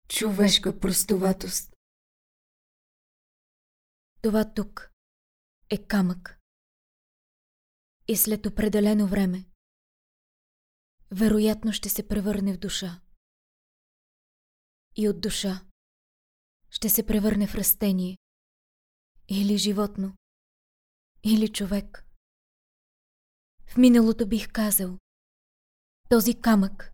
човешка 0.08 0.80
простоватост? 0.80 1.76
Това 4.22 4.52
тук 4.54 4.90
е 5.70 5.86
камък. 5.86 6.38
И 8.08 8.16
след 8.16 8.46
определено 8.46 9.06
време, 9.06 9.44
вероятно 11.10 11.72
ще 11.72 11.88
се 11.88 12.08
превърне 12.08 12.54
в 12.54 12.58
душа. 12.58 13.00
и 14.96 15.08
от 15.08 15.20
душа. 15.20 15.66
Ще 16.70 16.90
се 16.90 17.06
превърне 17.06 17.46
в 17.46 17.54
растение. 17.54 18.18
Или 19.28 19.58
животно. 19.58 20.16
Или 21.24 21.52
човек. 21.52 22.06
В 23.66 23.76
миналото 23.76 24.28
бих 24.28 24.52
казал, 24.52 24.98
този 26.10 26.40
камък 26.40 26.92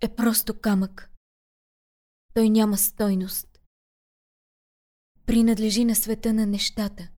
е 0.00 0.16
просто 0.16 0.60
камък. 0.60 1.10
Той 2.34 2.50
няма 2.50 2.78
стойност. 2.78 3.48
Принадлежи 5.26 5.84
на 5.84 5.94
света 5.94 6.32
на 6.32 6.46
нещата. 6.46 7.08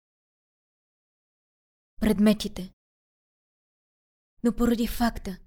Предметите. 2.00 2.75
Но 4.42 4.56
поради 4.56 4.86
факта, 4.86 5.38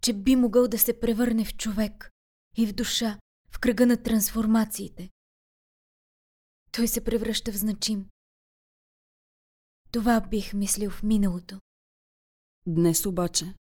че 0.00 0.12
би 0.12 0.36
могъл 0.36 0.68
да 0.68 0.78
се 0.78 1.00
превърне 1.00 1.44
в 1.44 1.56
човек 1.56 2.10
и 2.56 2.66
в 2.66 2.74
душа 2.74 3.18
в 3.50 3.60
кръга 3.60 3.86
на 3.86 4.02
трансформациите, 4.02 5.10
той 6.72 6.88
се 6.88 7.04
превръща 7.04 7.52
в 7.52 7.56
значим. 7.56 8.10
Това 9.92 10.20
бих 10.20 10.54
мислил 10.54 10.90
в 10.90 11.02
миналото. 11.02 11.60
Днес 12.66 13.06
обаче, 13.06 13.54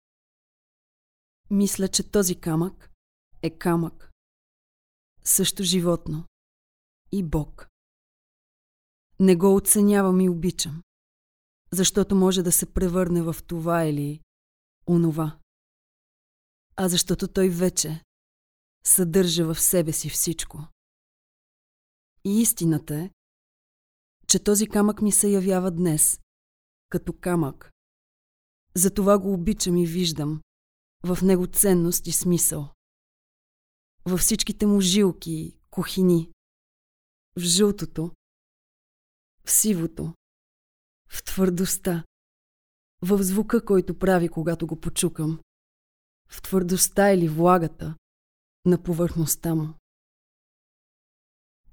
мисля, 1.51 1.89
че 1.89 2.11
този 2.11 2.41
камък 2.41 2.91
е 3.43 3.59
камък. 3.59 4.11
Също 5.25 5.63
животно. 5.63 6.27
И 7.13 7.23
Бог. 7.23 7.69
Не 9.21 9.37
го 9.37 9.57
оценявам 9.57 10.21
и 10.21 10.29
обичам, 10.29 10.83
защото 11.75 12.15
може 12.15 12.43
да 12.43 12.53
се 12.53 12.73
превърне 12.75 13.23
в 13.23 13.37
това 13.47 13.85
или 13.85 14.21
онова. 14.87 15.39
А 16.77 16.89
защото 16.89 17.29
той 17.29 17.49
вече 17.49 18.05
съдържа 18.87 19.55
в 19.55 19.61
себе 19.61 19.93
си 19.93 20.09
всичко. 20.09 20.69
И 22.25 22.41
истината 22.41 22.95
е, 22.95 23.11
че 24.29 24.45
този 24.45 24.67
камък 24.67 25.03
ми 25.03 25.13
се 25.13 25.29
явява 25.29 25.71
днес, 25.71 26.21
като 26.89 27.13
камък. 27.13 27.73
Затова 28.75 29.19
го 29.19 29.33
обичам 29.33 29.77
и 29.77 29.87
виждам 29.87 30.43
в 31.05 31.19
него 31.23 31.47
ценност 31.47 32.07
и 32.07 32.13
смисъл. 32.13 32.73
Във 34.05 34.21
всичките 34.21 34.67
му 34.67 34.81
жилки 34.81 35.33
и 35.33 35.59
кухини. 35.71 36.31
В 37.37 37.41
жълтото, 37.41 38.11
в 39.45 39.51
сивото, 39.51 40.15
в 41.09 41.25
твърдостта, 41.25 42.05
в 43.03 43.23
звука, 43.23 43.65
който 43.65 43.99
прави, 43.99 44.29
когато 44.29 44.67
го 44.67 44.81
почукам, 44.81 45.41
в 46.29 46.43
твърдостта 46.43 47.13
или 47.13 47.29
влагата 47.29 47.97
на 48.65 48.83
повърхността 48.83 49.55
му. 49.55 49.75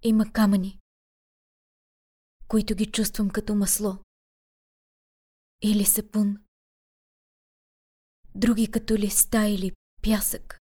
Има 0.03 0.31
камъни, 0.31 0.79
които 2.47 2.75
ги 2.75 2.91
чувствам 2.91 3.29
като 3.29 3.55
масло. 3.55 3.97
Или 5.61 5.85
сапун. 5.85 6.37
Други 8.35 8.71
като 8.71 8.93
листа 8.97 9.47
или 9.47 9.71
пясък. 10.01 10.59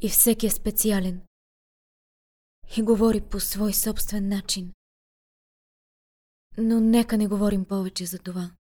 И 0.00 0.08
всеки 0.08 0.46
е 0.46 0.50
специален. 0.50 1.26
И 2.78 2.82
говори 2.82 3.28
по 3.28 3.40
свой 3.40 3.72
собствен 3.72 4.28
начин. 4.28 4.72
Но 6.58 6.80
нека 6.80 7.16
не 7.16 7.28
говорим 7.28 7.64
повече 7.64 8.06
за 8.06 8.18
това. 8.18 8.56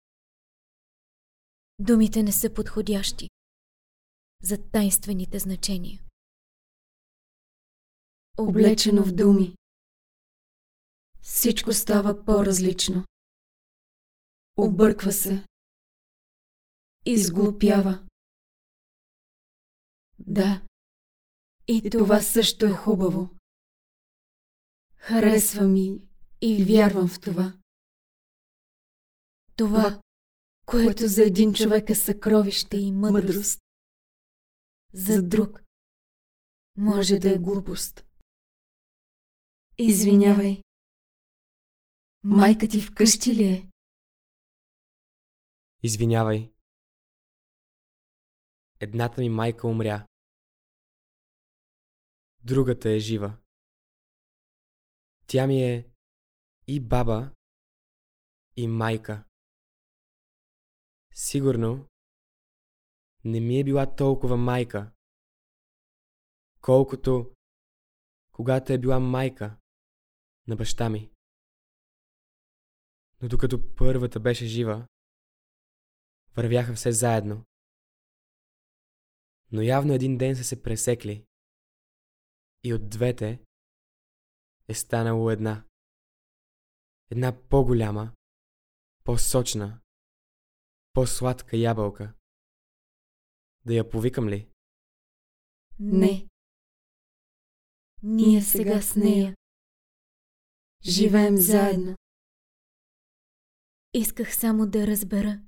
Думите 1.79 2.23
не 2.23 2.33
са 2.33 2.55
подходящи 2.55 3.31
за 4.43 4.59
тайнствените 4.71 5.39
значения. 5.39 6.03
Облечено 8.39 9.05
в 9.05 9.15
думи. 9.15 9.57
Всичко 11.23 11.73
става 11.73 12.25
по-различно. 12.25 13.05
Обърква 14.57 15.13
се. 15.13 15.47
Изглупява. 17.07 18.07
Да. 20.19 20.63
И 21.69 21.91
това 21.91 22.21
също 22.21 22.67
е 22.67 22.71
хубаво. 22.71 23.29
Харесва 24.97 25.69
ми 25.69 26.01
и 26.41 26.65
вярвам 26.65 27.09
в 27.09 27.21
това. 27.21 27.60
Това, 29.61 30.03
което 30.67 31.09
за 31.09 31.23
един 31.23 31.55
човек 31.55 31.91
е 31.91 31.95
съкровище 31.95 32.77
и 32.77 32.93
мъдрост, 32.93 33.61
за 34.93 35.23
друг 35.23 35.63
може 36.77 37.19
да 37.19 37.35
е 37.35 37.39
глупост. 37.39 38.07
Извинявай. 39.79 40.63
Майка 42.25 42.69
ти 42.69 42.81
вкъщи 42.81 43.35
ли 43.35 43.45
е? 43.45 43.71
Извинявай. 45.83 46.53
Едната 48.81 49.21
ми 49.21 49.29
майка 49.29 49.69
умря. 49.69 50.07
Другата 52.45 52.91
е 52.91 52.99
жива. 52.99 53.39
Тя 55.27 55.47
ми 55.47 55.63
е 55.65 55.91
и 56.67 56.81
баба, 56.81 57.35
и 58.57 58.69
майка. 58.69 59.30
Сигурно 61.15 61.89
не 63.25 63.41
ми 63.41 63.61
е 63.61 63.65
била 63.65 63.95
толкова 63.97 64.37
майка, 64.37 64.93
колкото 66.61 67.35
когато 68.33 68.73
е 68.73 68.79
била 68.79 69.01
майка 69.01 69.59
на 70.47 70.57
баща 70.57 70.89
ми. 70.89 71.13
Но 73.23 73.29
докато 73.29 73.75
първата 73.75 74.21
беше 74.21 74.47
жива, 74.47 74.89
вървяха 76.37 76.75
все 76.75 76.93
заедно. 76.93 77.45
Но 79.53 79.63
явно 79.63 79.93
един 79.93 80.19
ден 80.19 80.37
са 80.37 80.45
се 80.45 80.63
пресекли 80.63 81.27
и 82.65 82.75
от 82.75 82.91
двете 82.91 83.45
е 84.69 84.75
станало 84.75 85.31
една. 85.31 85.65
Една 87.11 87.49
по-голяма, 87.49 88.15
по-сочна, 89.05 89.80
по-сладка 90.93 91.57
ябълка. 91.57 92.15
Да 93.67 93.75
я 93.75 93.91
повикам 93.91 94.29
ли? 94.29 94.49
Не. 95.79 96.27
Ние 98.03 98.43
сега 98.43 98.83
с 98.83 98.97
нея. 98.97 99.37
Живеем 100.85 101.37
заедно. 101.37 101.97
Исках 103.95 104.37
само 104.37 104.67
да 104.67 104.87
разбера. 104.87 105.41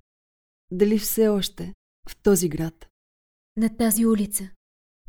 Дали 0.70 0.98
все 0.98 1.28
още 1.28 1.74
в 2.08 2.16
този 2.22 2.48
град 2.48 2.86
На 3.56 3.76
тази 3.76 4.06
улица. 4.06 4.50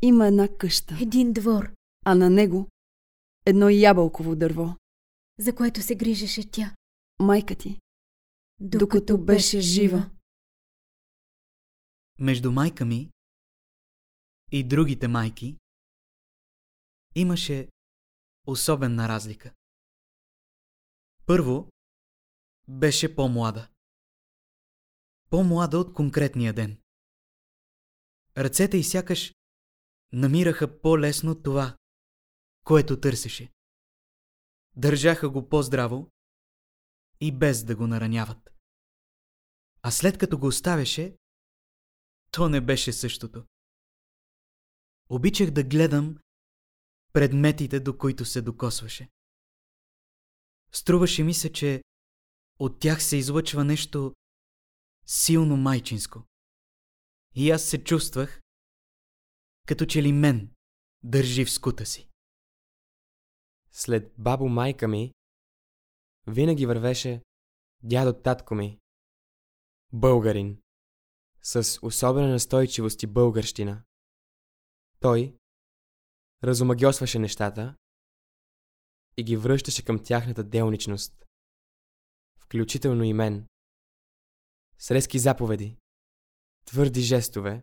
има 0.02 0.26
една 0.26 0.48
къща, 0.58 0.94
Един 1.02 1.32
двор, 1.32 1.74
а 2.04 2.14
на 2.14 2.30
него 2.30 2.68
едно 3.46 3.68
ябълково 3.70 4.36
дърво. 4.36 4.76
за 5.38 5.54
което 5.54 5.82
се 5.82 5.94
грижеше 5.94 6.50
тя. 6.50 6.74
Майка 7.20 7.54
ти, 7.54 7.80
Докато 8.60 9.18
беше 9.18 9.60
жива. 9.60 10.10
Между 12.18 12.52
майка 12.52 12.84
ми 12.84 13.10
и 14.52 14.68
другите 14.68 15.08
майки 15.08 15.58
имаше 17.14 17.68
особена 18.46 19.08
разлика. 19.08 19.54
Първо, 21.26 21.72
беше 22.68 23.16
по-млада. 23.16 23.70
По-млада 25.30 25.78
от 25.78 25.94
конкретния 25.94 26.52
ден. 26.52 26.78
Ръцете 28.36 28.76
й 28.76 28.84
сякаш 28.84 29.34
намираха 30.12 30.80
по-лесно 30.80 31.42
това, 31.42 31.76
което 32.64 33.00
търсеше. 33.00 33.52
Държаха 34.76 35.30
го 35.30 35.48
по-здраво 35.48 36.10
и 37.20 37.38
без 37.38 37.64
да 37.64 37.76
го 37.76 37.86
нараняват. 37.86 38.50
А 39.82 39.90
след 39.90 40.18
като 40.18 40.38
го 40.38 40.46
оставяше, 40.46 41.16
то 42.34 42.48
не 42.48 42.60
беше 42.60 42.92
същото. 42.92 43.46
Обичах 45.08 45.50
да 45.50 45.64
гледам 45.64 46.18
предметите, 47.12 47.80
до 47.80 47.98
които 47.98 48.24
се 48.24 48.42
докосваше. 48.42 49.08
Струваше 50.72 51.22
ми 51.22 51.34
се, 51.34 51.52
че 51.52 51.82
от 52.58 52.80
тях 52.80 53.02
се 53.02 53.16
излъчва 53.16 53.64
нещо 53.64 54.14
силно 55.06 55.56
майчинско. 55.56 56.22
И 57.34 57.50
аз 57.50 57.64
се 57.64 57.84
чувствах, 57.84 58.42
като 59.68 59.86
че 59.86 60.02
ли 60.02 60.12
мен 60.12 60.54
държи 61.02 61.44
в 61.44 61.52
скута 61.52 61.86
си. 61.86 62.10
След 63.70 64.14
бабо 64.18 64.48
майка 64.48 64.88
ми, 64.88 65.12
винаги 66.26 66.66
вървеше 66.66 67.22
дядо 67.82 68.22
татко 68.22 68.54
ми. 68.54 68.78
Българин. 69.92 70.63
С 71.46 71.78
особена 71.82 72.28
настойчивост 72.28 73.02
и 73.02 73.06
българщина. 73.06 73.84
Той 75.00 75.36
разумагиосваше 76.44 77.18
нещата 77.18 77.76
и 79.16 79.24
ги 79.24 79.36
връщаше 79.36 79.84
към 79.84 80.04
тяхната 80.04 80.44
делничност, 80.44 81.24
включително 82.36 83.04
и 83.04 83.12
мен. 83.12 83.46
С 84.78 84.90
резки 84.90 85.18
заповеди, 85.18 85.76
твърди 86.64 87.00
жестове, 87.00 87.62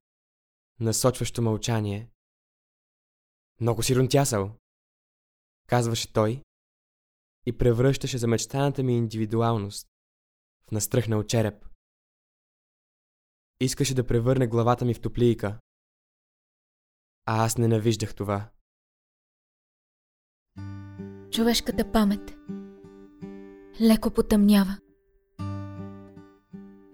насочващо 0.80 1.42
мълчание. 1.42 2.10
Много 3.60 3.84
си 3.84 3.96
рунтясал, 3.96 4.58
казваше 5.68 6.14
той 6.14 6.44
и 7.46 7.58
превръщаше 7.58 8.18
за 8.18 8.28
мечтаната 8.28 8.84
ми 8.84 8.98
индивидуалност 8.98 9.88
в 10.68 10.72
настръхнал 10.72 11.24
череп. 11.24 11.71
Искаше 13.62 13.96
да 13.96 14.08
превърне 14.08 14.48
главата 14.48 14.86
ми 14.86 14.94
в 14.94 15.00
топлийка. 15.00 15.58
А 17.26 17.46
аз 17.46 17.58
ненавиждах 17.58 18.16
това. 18.16 18.50
Човешката 21.32 21.92
памет 21.92 22.38
леко 23.82 24.12
потъмнява. 24.12 24.78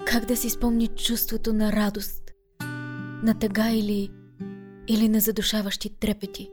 Как 0.05 0.25
да 0.25 0.37
си 0.37 0.49
спомни 0.49 0.87
чувството 0.87 1.53
на 1.53 1.71
радост, 1.71 2.31
на 3.23 3.39
тъга 3.39 3.69
или, 3.69 4.11
или 4.87 5.09
на 5.09 5.19
задушаващи 5.19 5.99
трепети? 5.99 6.51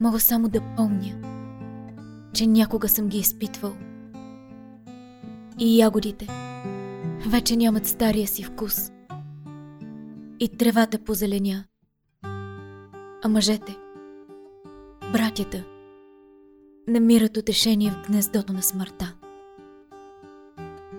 Мога 0.00 0.20
само 0.20 0.48
да 0.48 0.74
помня, 0.76 1.20
че 2.34 2.46
някога 2.46 2.88
съм 2.88 3.08
ги 3.08 3.18
изпитвал. 3.18 3.76
И 5.58 5.78
ягодите 5.78 6.49
вече 7.26 7.56
нямат 7.56 7.86
стария 7.86 8.26
си 8.26 8.42
вкус. 8.42 8.92
И 10.40 10.48
тревата 10.48 10.98
позеленя. 10.98 11.64
А 13.22 13.28
мъжете, 13.28 13.76
братята, 15.12 15.64
намират 16.88 17.36
утешение 17.36 17.90
в 17.90 18.08
гнездото 18.08 18.52
на 18.52 18.62
смъртта. 18.62 19.14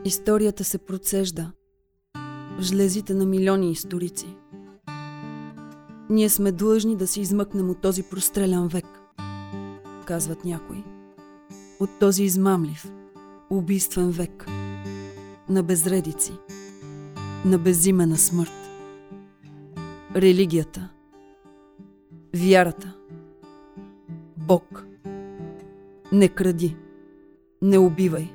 Историята 0.05 0.63
се 0.63 0.77
процежда 0.77 1.51
в 2.57 2.62
жлезите 2.62 3.13
на 3.13 3.25
милиони 3.25 3.71
историци. 3.71 4.36
Ние 6.10 6.29
сме 6.29 6.51
длъжни 6.51 6.95
да 6.95 7.07
се 7.07 7.21
измъкнем 7.21 7.69
от 7.69 7.81
този 7.81 8.03
прострелян 8.03 8.67
век, 8.67 8.86
казват 10.05 10.45
някои. 10.45 10.84
От 11.79 11.89
този 11.99 12.23
измамлив, 12.23 12.91
убийствен 13.49 14.12
век 14.12 14.50
на 15.51 15.63
безредици, 15.63 16.33
на 17.45 17.57
безимена 17.57 18.17
смърт. 18.17 18.69
Религията, 20.15 20.89
вярата, 22.35 22.93
Бог. 24.37 24.85
Не 26.11 26.27
кради, 26.27 26.75
не 27.61 27.77
убивай. 27.77 28.33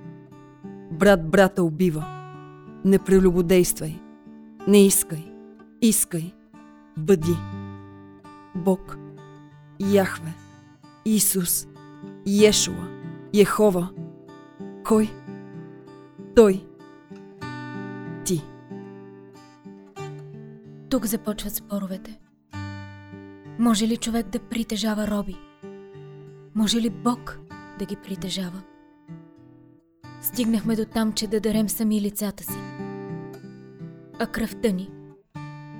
Брат 0.93 1.31
брата 1.31 1.63
убива. 1.63 2.05
Не 2.85 2.99
прелюбодействай. 2.99 4.01
Не 4.69 4.87
искай. 4.87 5.33
Искай. 5.83 6.33
Бъди. 6.99 7.37
Бог. 8.55 8.99
Яхве. 9.81 10.35
Исус. 11.05 11.67
Ешуа. 12.27 12.89
Ехова. 13.35 13.91
Кой? 14.85 15.11
Той. 16.35 16.66
Тук 20.91 21.07
започват 21.07 21.55
споровете. 21.55 22.21
Може 23.59 23.87
ли 23.87 23.97
човек 23.97 24.29
да 24.29 24.39
притежава 24.39 25.07
роби? 25.07 25.37
Може 26.55 26.81
ли 26.81 26.91
Бог 26.91 27.39
да 27.79 27.85
ги 27.85 27.97
притежава? 27.97 28.63
Стигнахме 30.21 30.77
до 30.77 30.85
там, 30.85 31.13
че 31.13 31.27
да 31.27 31.41
дарем 31.41 31.69
сами 31.69 32.01
лицата 32.01 32.45
си, 32.45 32.59
а 34.19 34.27
кръвта 34.27 34.69
ни 34.69 34.91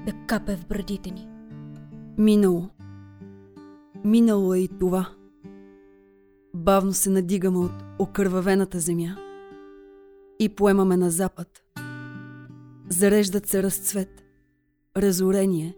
да 0.07 0.13
капе 0.27 0.57
в 0.57 0.67
брадите 0.67 1.11
ни. 1.11 1.29
Минало. 2.19 2.69
Минало 4.05 4.55
е 4.55 4.59
и 4.59 4.69
това. 4.69 5.09
Бавно 6.55 6.93
се 6.93 7.11
надигаме 7.11 7.59
от 7.59 7.85
окървавената 7.99 8.81
земя 8.81 9.17
и 10.39 10.49
поемаме 10.49 10.97
на 10.97 11.11
запад. 11.11 11.49
Зареждат 12.89 13.47
се 13.47 13.63
разцвет, 13.63 14.26
разорение, 14.97 15.75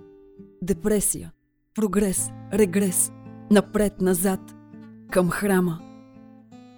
депресия, 0.63 1.33
прогрес, 1.75 2.31
регрес, 2.53 3.13
напред-назад, 3.51 4.41
към 5.11 5.31
храма. 5.31 5.79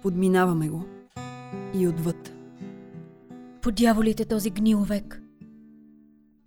Подминаваме 0.01 0.69
го 0.69 0.85
и 1.73 1.87
отвъд. 1.87 2.33
По 3.61 3.71
дяволите 3.71 4.25
този 4.25 4.49
гнил 4.49 4.79
век. 4.79 5.21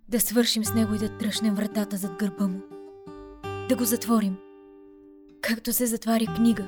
Да 0.09 0.19
свършим 0.19 0.65
с 0.65 0.73
него 0.73 0.95
и 0.95 0.97
да 0.97 1.17
тръщнем 1.17 1.55
вратата 1.55 1.97
зад 1.97 2.11
гърба 2.19 2.47
му. 2.47 2.61
Да 3.69 3.75
го 3.75 3.83
затворим, 3.83 4.35
както 5.41 5.73
се 5.73 5.85
затваря 5.85 6.35
книга, 6.35 6.67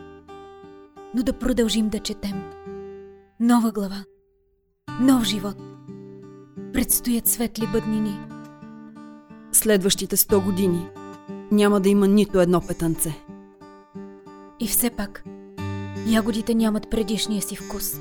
но 1.16 1.24
да 1.24 1.34
продължим 1.34 1.90
да 1.90 2.00
четем. 2.00 2.44
Нова 3.40 3.72
глава, 3.72 4.04
нов 5.02 5.24
живот. 5.24 5.58
Предстоят 6.74 7.28
светли 7.28 7.68
бъднини. 7.72 8.37
Следващите 9.51 10.17
100 10.17 10.45
години 10.45 10.89
няма 11.51 11.81
да 11.81 11.89
има 11.89 12.07
нито 12.07 12.41
едно 12.41 12.62
петънце. 12.67 13.10
И 14.60 14.67
все 14.67 14.89
пак, 14.89 15.23
ягодите 16.07 16.55
нямат 16.55 16.89
предишния 16.89 17.41
си 17.41 17.55
вкус, 17.55 17.95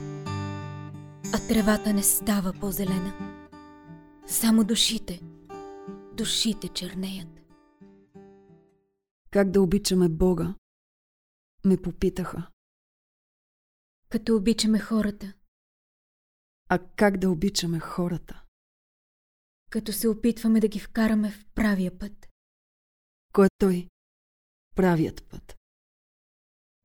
а 1.35 1.49
тревата 1.49 1.93
не 1.93 2.03
става 2.03 2.53
по-зелена. 2.53 3.13
Само 4.27 4.65
душите, 4.65 5.21
душите 6.13 6.69
чернеят. 6.69 7.29
Как 9.31 9.51
да 9.51 9.63
обичаме 9.63 10.09
Бога? 10.09 10.55
Ме 11.65 11.77
попитаха. 11.77 12.47
Като 14.09 14.37
обичаме 14.37 14.79
хората, 14.79 15.33
А 16.69 16.79
как 16.79 17.19
да 17.19 17.31
обичаме 17.31 17.79
хората? 17.81 18.43
Като 19.71 19.93
се 19.93 20.09
опитваме 20.09 20.61
да 20.61 20.69
ги 20.69 20.81
вкараме 20.81 21.31
в 21.31 21.47
правия 21.55 21.99
път. 21.99 22.29
Кой 23.33 23.47
е 23.47 23.49
той? 23.59 23.89
Правият 24.75 25.29
път. 25.29 25.57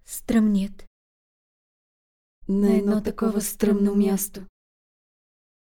Стръмният, 0.06 0.86
На 2.48 2.78
едно 2.78 3.04
такова 3.04 3.42
стръмно 3.42 3.96
място 3.96 4.46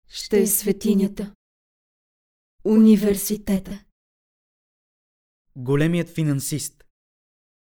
ще 0.08 0.40
е 0.42 0.46
светинята. 0.46 1.34
Университета. 2.64 3.84
Големият 5.56 6.08
финансист, 6.08 6.84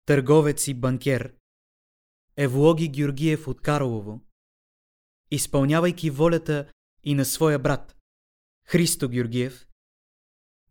търговец 0.06 0.68
и 0.68 0.74
банкер, 0.74 1.36
Евлоги 2.38 2.90
Георгиев 2.90 3.48
от 3.48 3.62
Карлово, 3.62 4.22
изпълнявайки 5.32 6.10
волята 6.10 6.72
и 7.04 7.14
на 7.14 7.26
своя 7.26 7.60
брат, 7.60 7.97
Христо 8.70 9.10
Георгиев, 9.10 9.68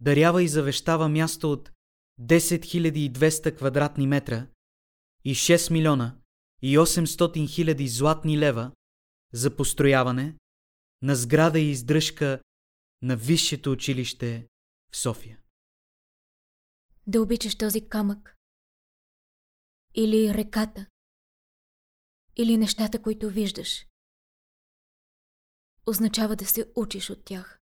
дарява 0.00 0.42
и 0.42 0.48
завещава 0.48 1.08
място 1.08 1.52
от 1.52 1.72
10 2.20 3.12
200 3.12 3.56
квадратни 3.56 4.06
метра 4.06 4.46
и 5.24 5.34
6 5.34 5.72
милиона 5.72 6.18
и 6.62 6.78
800 6.78 7.54
хиляди 7.54 7.88
златни 7.88 8.38
лева 8.38 8.72
за 9.32 9.56
построяване 9.56 10.38
на 11.02 11.16
сграда 11.16 11.58
и 11.58 11.70
издръжка 11.70 12.40
на 13.02 13.16
Висшето 13.16 13.72
училище 13.72 14.48
в 14.90 14.96
София. 14.96 15.40
да 17.06 17.22
обичаш 17.22 17.58
този 17.58 17.88
камък. 17.88 18.36
Или 19.94 20.34
реката. 20.34 20.86
Или 22.36 22.56
нещата, 22.56 23.02
които 23.02 23.30
виждаш. 23.30 23.86
Означава 25.86 26.36
да 26.36 26.46
се 26.46 26.72
учиш 26.76 27.10
от 27.10 27.24
тях. 27.24 27.60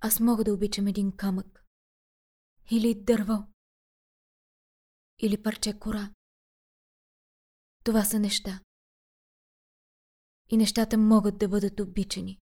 Аз 0.00 0.20
мога 0.20 0.44
да 0.44 0.54
обичам 0.54 0.86
един 0.86 1.16
камък. 1.16 1.64
Или 2.70 3.04
дърво. 3.04 3.48
Или 5.18 5.42
парче 5.42 5.78
кора. 5.78 6.14
Това 7.84 8.04
са 8.04 8.18
неща. 8.18 8.60
И 10.48 10.56
нещата 10.56 10.98
могат 10.98 11.38
да 11.38 11.48
бъдат 11.48 11.80
обичани. 11.80 12.38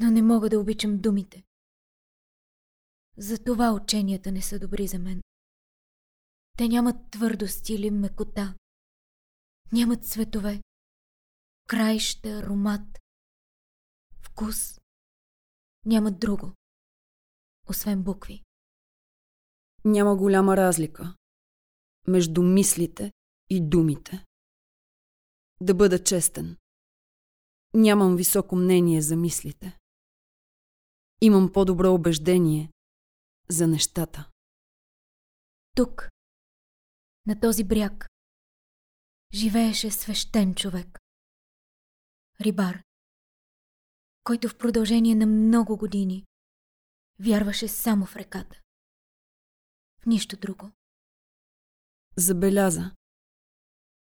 Но 0.00 0.10
не 0.10 0.22
мога 0.22 0.50
да 0.50 0.60
обичам 0.60 1.00
думите. 1.00 1.44
Затова 3.16 3.72
ученията 3.72 4.32
не 4.32 4.42
са 4.42 4.58
добри 4.58 4.86
за 4.86 4.98
мен. 4.98 5.22
Те 6.56 6.68
нямат 6.68 7.10
твърдост 7.10 7.68
или 7.68 7.90
мекота. 7.90 8.58
Нямат 9.72 10.04
цветове, 10.04 10.62
краища, 11.68 12.28
аромат, 12.28 12.98
вкус. 14.22 14.78
Нямат 15.88 16.20
друго, 16.20 16.52
освен 17.68 18.02
букви. 18.02 18.44
Няма 19.84 20.16
голяма 20.16 20.56
разлика 20.56 21.16
между 22.06 22.42
мислите 22.42 23.12
и 23.50 23.68
думите. 23.68 24.24
Да 25.60 25.74
бъда 25.74 26.04
честен. 26.04 26.56
Нямам 27.74 28.16
високо 28.16 28.56
мнение 28.56 29.02
за 29.02 29.16
мислите. 29.16 29.78
Имам 31.20 31.52
по-добро 31.52 31.94
убеждение 31.94 32.72
за 33.48 33.66
нещата. 33.66 34.30
Тук, 35.76 36.08
на 37.26 37.40
този 37.40 37.64
бряг, 37.64 38.08
живееше 39.34 39.90
свещен 39.90 40.54
човек. 40.54 40.98
Рибар, 42.40 42.82
който 44.28 44.48
в 44.48 44.58
продължение 44.58 45.14
на 45.14 45.26
много 45.26 45.76
години 45.76 46.26
вярваше 47.20 47.68
само 47.68 48.06
в 48.06 48.16
реката. 48.16 48.60
В 50.00 50.06
нищо 50.06 50.36
друго. 50.36 50.70
Забеляза, 52.16 52.94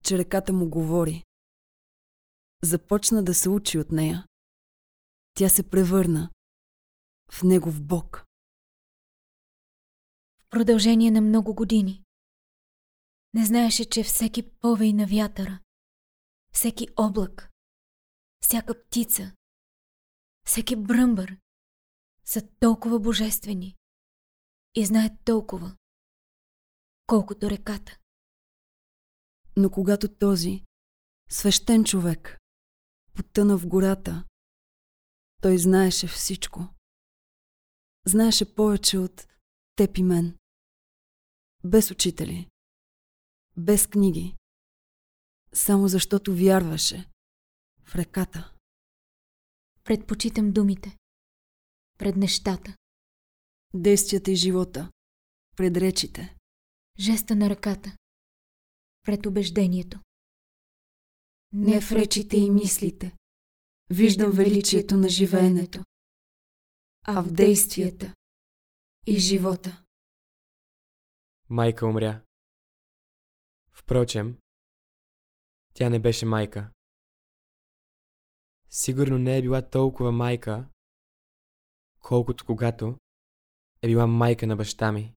че 0.04 0.18
реката 0.18 0.52
му 0.52 0.70
говори. 0.70 1.24
Започна 2.62 3.24
да 3.24 3.34
се 3.34 3.48
учи 3.48 3.78
от 3.78 3.90
нея. 3.90 4.26
Тя 5.34 5.48
се 5.48 5.70
превърна 5.70 6.30
в 7.32 7.42
негов 7.42 7.82
бог. 7.82 8.24
В 10.38 10.48
продължение 10.50 11.10
на 11.10 11.20
много 11.20 11.54
години 11.54 12.04
не 13.34 13.46
знаеше, 13.46 13.84
че 13.90 14.04
всеки 14.04 14.50
повей 14.50 14.92
на 14.92 15.06
вятъра, 15.06 15.60
всеки 16.52 16.88
облак, 16.96 17.50
всяка 18.42 18.84
птица, 18.84 19.32
всеки 20.46 20.76
бръмбър 20.76 21.38
са 22.24 22.48
толкова 22.60 23.00
божествени 23.00 23.76
и 24.74 24.86
знаят 24.86 25.12
толкова, 25.24 25.76
колкото 27.06 27.50
реката. 27.50 27.98
Но 29.56 29.70
когато 29.70 30.14
този 30.14 30.64
свещен 31.28 31.84
човек 31.84 32.38
потъна 33.14 33.58
в 33.58 33.66
гората, 33.66 34.24
той 35.42 35.58
знаеше 35.58 36.06
всичко. 36.06 36.68
Знаеше 38.06 38.54
повече 38.54 38.98
от 38.98 39.26
теб 39.76 39.98
и 39.98 40.02
мен. 40.02 40.38
Без 41.64 41.90
учители, 41.90 42.50
без 43.56 43.86
книги, 43.86 44.36
само 45.52 45.88
защото 45.88 46.36
вярваше 46.36 47.10
в 47.84 47.94
реката. 47.94 48.52
Предпочитам 49.90 50.52
думите 50.52 50.98
пред 51.98 52.16
нещата, 52.16 52.76
Действията 53.74 54.30
и 54.30 54.36
живота 54.36 54.92
пред 55.56 55.76
речите. 55.76 56.36
жеста 56.98 57.36
на 57.36 57.50
ръката 57.50 57.96
пред 59.02 59.26
убеждението. 59.26 60.00
Не 61.52 61.80
в 61.80 61.92
речите 61.92 62.36
и 62.36 62.50
мислите. 62.50 63.16
Виждам 63.90 64.30
величието 64.30 64.96
на 64.96 65.08
живеенето, 65.08 65.84
а 67.06 67.22
в 67.22 67.32
действията 67.32 68.14
и 69.06 69.18
живота. 69.18 69.84
Майка 71.48 71.86
умря. 71.86 72.22
Впрочем, 73.72 74.38
тя 75.74 75.88
не 75.88 76.00
беше 76.00 76.26
майка. 76.26 76.70
Сигурно 78.70 79.18
не 79.18 79.38
е 79.38 79.42
била 79.42 79.70
толкова 79.70 80.12
майка, 80.12 80.68
колкото 81.98 82.46
когато 82.46 82.98
е 83.82 83.88
била 83.88 84.06
майка 84.06 84.46
на 84.46 84.56
баща 84.56 84.92
ми. 84.92 85.14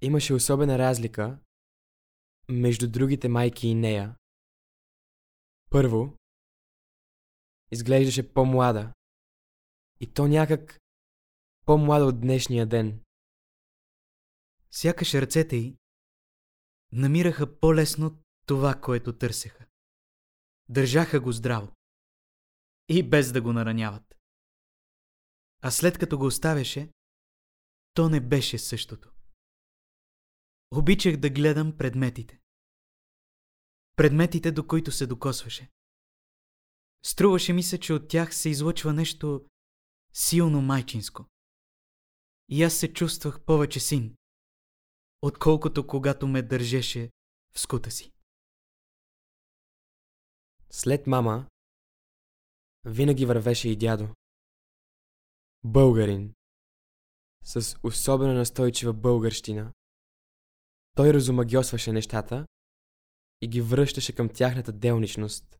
Имаше 0.00 0.34
особена 0.34 0.78
разлика 0.78 1.38
между 2.48 2.90
другите 2.90 3.28
майки 3.28 3.68
и 3.68 3.74
нея. 3.74 4.16
Първо, 5.70 6.16
изглеждаше 7.70 8.32
по-млада. 8.32 8.92
И 10.00 10.12
то 10.12 10.28
някак 10.28 10.80
по-млада 11.66 12.04
от 12.04 12.20
днешния 12.20 12.66
ден. 12.66 13.00
Сякаш 14.70 15.14
ръцете 15.14 15.56
й 15.56 15.76
намираха 16.92 17.58
по-лесно 17.60 18.22
това, 18.46 18.80
което 18.80 19.18
търсеха. 19.18 19.66
Държаха 20.68 21.20
го 21.20 21.32
здраво. 21.32 21.72
И 22.94 23.02
без 23.02 23.32
да 23.32 23.42
го 23.42 23.52
нараняват. 23.52 24.14
А 25.60 25.70
след 25.70 25.98
като 25.98 26.18
го 26.18 26.26
оставяше, 26.26 26.92
то 27.94 28.08
не 28.08 28.20
беше 28.20 28.58
същото. 28.58 29.12
Обичах 30.70 31.16
да 31.16 31.30
гледам 31.30 31.76
предметите. 31.76 32.40
Предметите, 33.96 34.52
до 34.52 34.66
които 34.66 34.92
се 34.92 35.06
докосваше. 35.06 35.70
Струваше 37.04 37.52
ми 37.52 37.62
се, 37.62 37.80
че 37.80 37.92
от 37.92 38.08
тях 38.08 38.34
се 38.34 38.48
излъчва 38.48 38.92
нещо 38.92 39.46
силно 40.12 40.62
майчинско. 40.62 41.26
И 42.48 42.62
аз 42.62 42.74
се 42.74 42.92
чувствах 42.92 43.44
повече 43.44 43.80
син, 43.80 44.16
отколкото 45.22 45.86
когато 45.86 46.28
ме 46.28 46.42
държеше 46.42 47.10
в 47.54 47.60
скута 47.60 47.90
си. 47.90 48.12
След 50.70 51.06
мама, 51.06 51.46
винаги 52.84 53.26
вървеше 53.26 53.68
и 53.68 53.76
дядо. 53.76 54.08
Българин. 55.64 56.34
С 57.44 57.76
особено 57.82 58.32
настойчива 58.32 58.92
българщина. 58.92 59.72
Той 60.96 61.12
разумагиосваше 61.12 61.92
нещата 61.92 62.46
и 63.40 63.48
ги 63.48 63.60
връщаше 63.60 64.14
към 64.14 64.28
тяхната 64.28 64.72
делничност. 64.72 65.58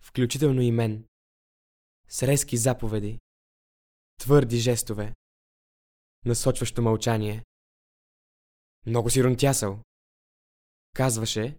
Включително 0.00 0.60
и 0.60 0.70
мен. 0.70 1.06
С 2.08 2.22
резки 2.22 2.56
заповеди. 2.56 3.18
Твърди 4.20 4.58
жестове. 4.58 5.14
Насочващо 6.24 6.82
мълчание. 6.82 7.44
Много 8.86 9.10
си 9.10 9.24
ронтясал. 9.24 9.82
Казваше 10.94 11.58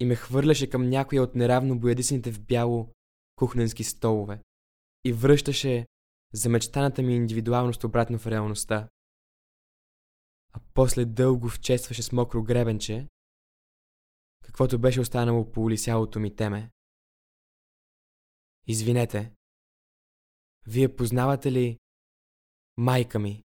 и 0.00 0.04
ме 0.04 0.16
хвърляше 0.16 0.70
към 0.70 0.88
някоя 0.88 1.22
от 1.22 1.34
неравно 1.34 1.78
боядисаните 1.78 2.32
в 2.32 2.40
бяло 2.40 2.94
кухненски 3.38 3.84
столове 3.84 4.42
и 5.04 5.12
връщаше 5.12 5.86
за 6.32 6.48
мечтаната 6.48 7.02
ми 7.02 7.16
индивидуалност 7.16 7.84
обратно 7.84 8.18
в 8.18 8.26
реалността. 8.26 8.88
А 10.52 10.60
после 10.74 11.04
дълго 11.04 11.48
вчестваше 11.48 12.02
с 12.02 12.12
мокро 12.12 12.42
гребенче, 12.42 13.08
каквото 14.44 14.78
беше 14.78 15.00
останало 15.00 15.52
по 15.52 15.60
улисялото 15.60 16.20
ми 16.20 16.36
теме. 16.36 16.70
Извинете, 18.66 19.32
вие 20.66 20.96
познавате 20.96 21.52
ли 21.52 21.78
майка 22.76 23.18
ми, 23.18 23.42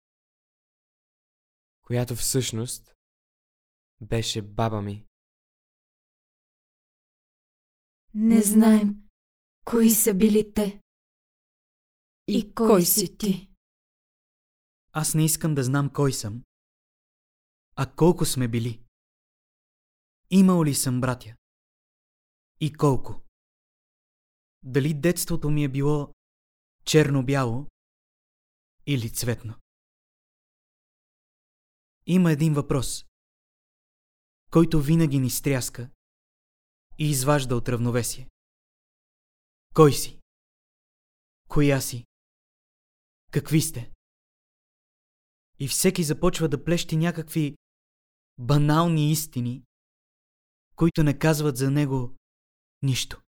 която 1.82 2.16
всъщност 2.16 2.96
беше 4.02 4.42
баба 4.42 4.82
ми? 4.82 5.06
Не 8.14 8.42
знаем 8.42 9.09
кои 9.70 9.90
са 9.90 10.14
били 10.14 10.54
те 10.54 10.82
и 12.28 12.54
кой 12.56 12.82
си 12.82 13.18
ти. 13.18 13.50
Аз 14.92 15.14
не 15.14 15.26
искам 15.26 15.56
да 15.56 15.64
знам 15.64 15.94
кой 15.94 16.14
съм, 16.14 16.44
а 17.76 17.96
колко 17.96 18.26
сме 18.26 18.48
били. 18.48 18.84
Имал 20.30 20.64
ли 20.64 20.76
съм 20.76 21.02
братя? 21.02 21.36
И 22.60 22.74
колко? 22.74 23.22
Дали 24.64 24.94
детството 24.94 25.50
ми 25.50 25.64
е 25.64 25.70
било 25.70 26.14
черно-бяло 26.86 27.68
или 28.86 29.10
цветно? 29.10 29.56
Има 32.06 32.32
един 32.32 32.54
въпрос, 32.54 33.06
който 34.52 34.82
винаги 34.82 35.20
ни 35.20 35.30
стряска 35.30 35.90
и 36.98 37.10
изважда 37.10 37.56
от 37.56 37.70
равновесие. 37.70 38.30
Кой 39.74 39.94
си? 39.94 40.20
Коя 41.48 41.82
си? 41.82 42.06
Какви 43.32 43.62
сте? 43.62 43.92
И 45.60 45.68
всеки 45.68 46.04
започва 46.04 46.50
да 46.50 46.64
плещи 46.64 46.98
някакви 46.98 47.58
банални 48.38 49.12
истини, 49.12 49.64
които 50.76 51.04
не 51.04 51.20
казват 51.20 51.58
за 51.58 51.72
него 51.72 52.16
нищо. 52.82 53.22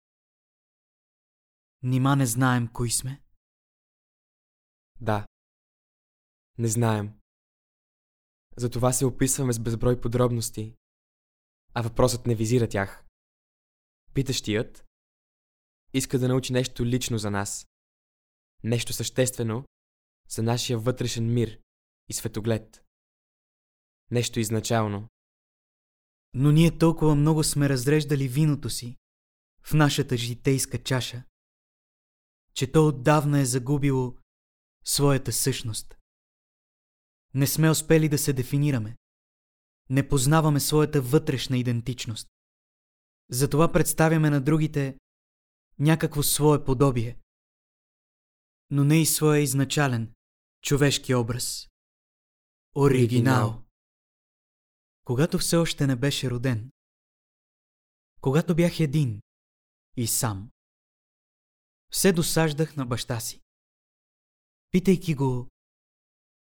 Нима 1.83 2.15
не 2.15 2.25
знаем 2.25 2.67
кои 2.73 2.91
сме? 2.91 3.21
Да. 5.01 5.27
Не 6.57 6.67
знаем. 6.67 7.19
Затова 8.57 8.93
се 8.93 9.05
описваме 9.05 9.53
с 9.53 9.59
безброй 9.59 10.01
подробности, 10.01 10.75
а 11.73 11.81
въпросът 11.81 12.25
не 12.25 12.35
визира 12.35 12.69
тях. 12.69 13.05
Питащият 14.13 14.88
иска 15.93 16.19
да 16.19 16.27
научи 16.27 16.53
нещо 16.53 16.85
лично 16.85 17.17
за 17.17 17.31
нас. 17.31 17.67
Нещо 18.63 18.93
съществено 18.93 19.65
за 20.29 20.43
нашия 20.43 20.79
вътрешен 20.79 21.33
мир 21.33 21.59
и 22.09 22.13
светоглед. 22.13 22.83
нещо 24.11 24.39
изначално. 24.39 25.07
Но 26.33 26.51
ние 26.51 26.77
толкова 26.77 27.15
много 27.15 27.43
сме 27.43 27.69
разреждали 27.69 28.27
виното 28.27 28.69
си 28.69 28.97
в 29.63 29.73
нашата 29.73 30.17
житейска 30.17 30.83
чаша, 30.83 31.23
че 32.53 32.71
то 32.71 32.87
отдавна 32.87 33.39
е 33.39 33.45
загубило 33.45 34.15
своята 34.85 35.33
същност. 35.33 35.97
Не 37.33 37.47
сме 37.47 37.69
успели 37.69 38.09
да 38.09 38.17
се 38.17 38.33
дефинираме. 38.33 38.97
Не 39.89 40.09
познаваме 40.09 40.59
своята 40.59 41.01
вътрешна 41.01 41.57
идентичност. 41.57 42.27
Затова 43.29 43.71
представяме 43.71 44.29
на 44.29 44.41
другите 44.41 44.97
някакво 45.79 46.23
свое 46.23 46.63
подобие, 46.63 47.19
но 48.69 48.83
не 48.83 49.01
и 49.01 49.05
своя 49.05 49.41
изначален, 49.41 50.13
човешки 50.61 51.15
образ. 51.15 51.69
Оригинал. 52.75 53.63
Когато 55.03 55.37
все 55.37 55.55
още 55.55 55.87
не 55.87 55.95
беше 55.95 56.29
роден. 56.29 56.71
Когато 58.21 58.55
бях 58.55 58.79
един 58.79 59.21
и 59.97 60.07
сам. 60.07 60.51
Все 61.91 62.13
досаждах 62.13 62.75
на 62.75 62.85
баща 62.85 63.19
си. 63.19 63.41
Питайки 64.71 65.15
го, 65.15 65.49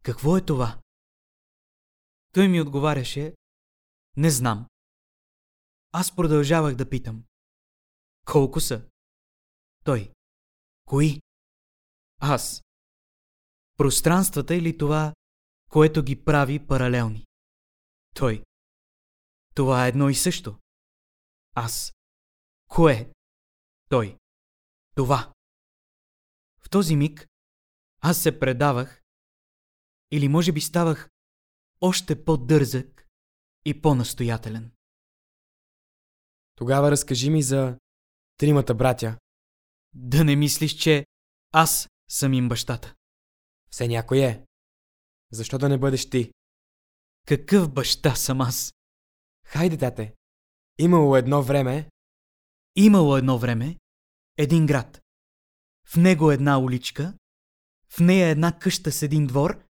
какво 0.03 0.37
е 0.37 0.45
това? 0.45 0.81
Той 2.33 2.49
ми 2.49 2.61
отговаряше, 2.61 3.35
не 4.17 4.31
знам. 4.31 4.69
Аз 5.93 6.17
продължавах 6.17 6.75
да 6.75 6.91
питам. 6.91 7.25
Колко 8.25 8.61
са? 8.61 8.89
Той. 9.87 10.13
Кои? 10.85 11.21
Аз. 12.21 12.65
Пространствата 13.77 14.55
или 14.55 14.79
това, 14.79 15.15
което 15.71 16.03
ги 16.03 16.25
прави 16.25 16.67
паралелни? 16.67 17.27
Той. 18.15 18.45
Това 19.55 19.87
е 19.87 19.89
едно 19.89 20.09
и 20.09 20.15
също. 20.15 20.59
Аз. 21.55 21.95
Кое? 22.69 23.13
Той. 23.91 24.19
Това. 24.97 25.33
В 26.59 26.71
този 26.71 26.97
миг 26.97 27.27
аз 28.01 28.23
се 28.23 28.41
предавах 28.41 29.03
или 30.11 30.29
може 30.29 30.53
би 30.53 30.61
ставах 30.61 31.11
още 31.81 32.25
по-дързък 32.25 33.09
и 33.65 33.83
по-настоятелен. 33.83 34.73
Тогава 36.55 36.91
разкажи 36.91 37.31
ми 37.31 37.43
за 37.43 37.79
тримата 38.37 38.75
братя. 38.75 39.19
Да 39.99 40.25
не 40.25 40.37
мислиш, 40.37 40.73
че 40.73 41.07
аз 41.53 41.89
съм 42.09 42.33
им 42.33 42.49
бащата. 42.49 42.95
Все 43.71 43.89
някой 43.89 44.19
е. 44.19 44.45
Защо 45.33 45.59
да 45.59 45.69
не 45.69 45.79
бъдеш 45.79 46.11
ти? 46.11 46.33
Какъв 47.27 47.73
баща 47.73 48.15
съм 48.15 48.41
аз? 48.41 48.75
Хайде, 49.45 49.79
тате. 49.79 50.15
Имало 50.79 51.17
едно 51.17 51.43
време... 51.43 51.91
Имало 52.77 53.17
едно 53.17 53.39
време 53.39 53.79
един 54.37 54.67
град. 54.67 55.03
В 55.87 55.97
него 55.97 56.31
една 56.31 56.59
уличка, 56.59 57.19
в 57.89 58.01
нея 58.01 58.29
една 58.29 58.59
къща 58.59 58.93
с 58.93 59.03
един 59.03 59.27
двор, 59.27 59.65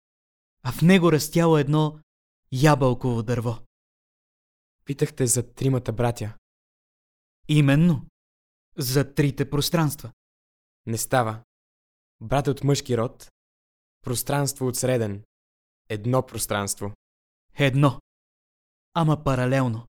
а 0.63 0.73
в 0.73 0.83
него 0.83 1.13
растяло 1.13 1.59
едно 1.59 2.01
ябълково 2.53 3.23
дърво. 3.23 3.59
Питахте 4.85 5.27
за 5.27 5.53
тримата 5.55 5.93
братя. 5.93 6.37
Именно. 7.49 8.07
За 8.77 9.15
трите 9.15 9.51
пространства. 9.51 10.13
Не 10.87 10.99
става. 10.99 11.45
Брат 12.21 12.49
от 12.49 12.65
мъжки 12.65 12.97
род, 12.99 13.31
пространство 14.03 14.67
от 14.67 14.77
среден. 14.77 15.25
Едно 15.89 16.27
пространство. 16.27 16.93
Едно. 17.55 18.01
Ама 18.95 19.25
паралелно. 19.25 19.87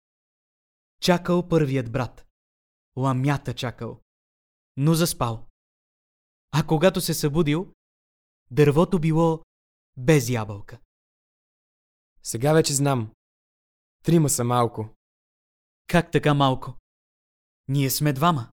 Чакал 1.02 1.48
първият 1.48 1.92
брат. 1.92 2.28
Ламята 2.98 3.54
чакал. 3.54 4.02
Но 4.78 4.94
заспал. 4.94 5.48
А 6.52 6.68
когато 6.68 7.02
се 7.02 7.14
събудил, 7.14 7.74
дървото 8.52 9.00
било 9.00 9.44
без 9.98 10.30
ябълка. 10.30 10.80
Сега 12.24 12.54
вече 12.54 12.74
знам. 12.74 13.14
Трима 14.04 14.30
са 14.30 14.44
малко. 14.44 14.90
Как 15.88 16.12
така 16.12 16.34
малко? 16.34 16.78
Ние 17.68 17.90
сме 17.90 18.14
двама. 18.14 18.53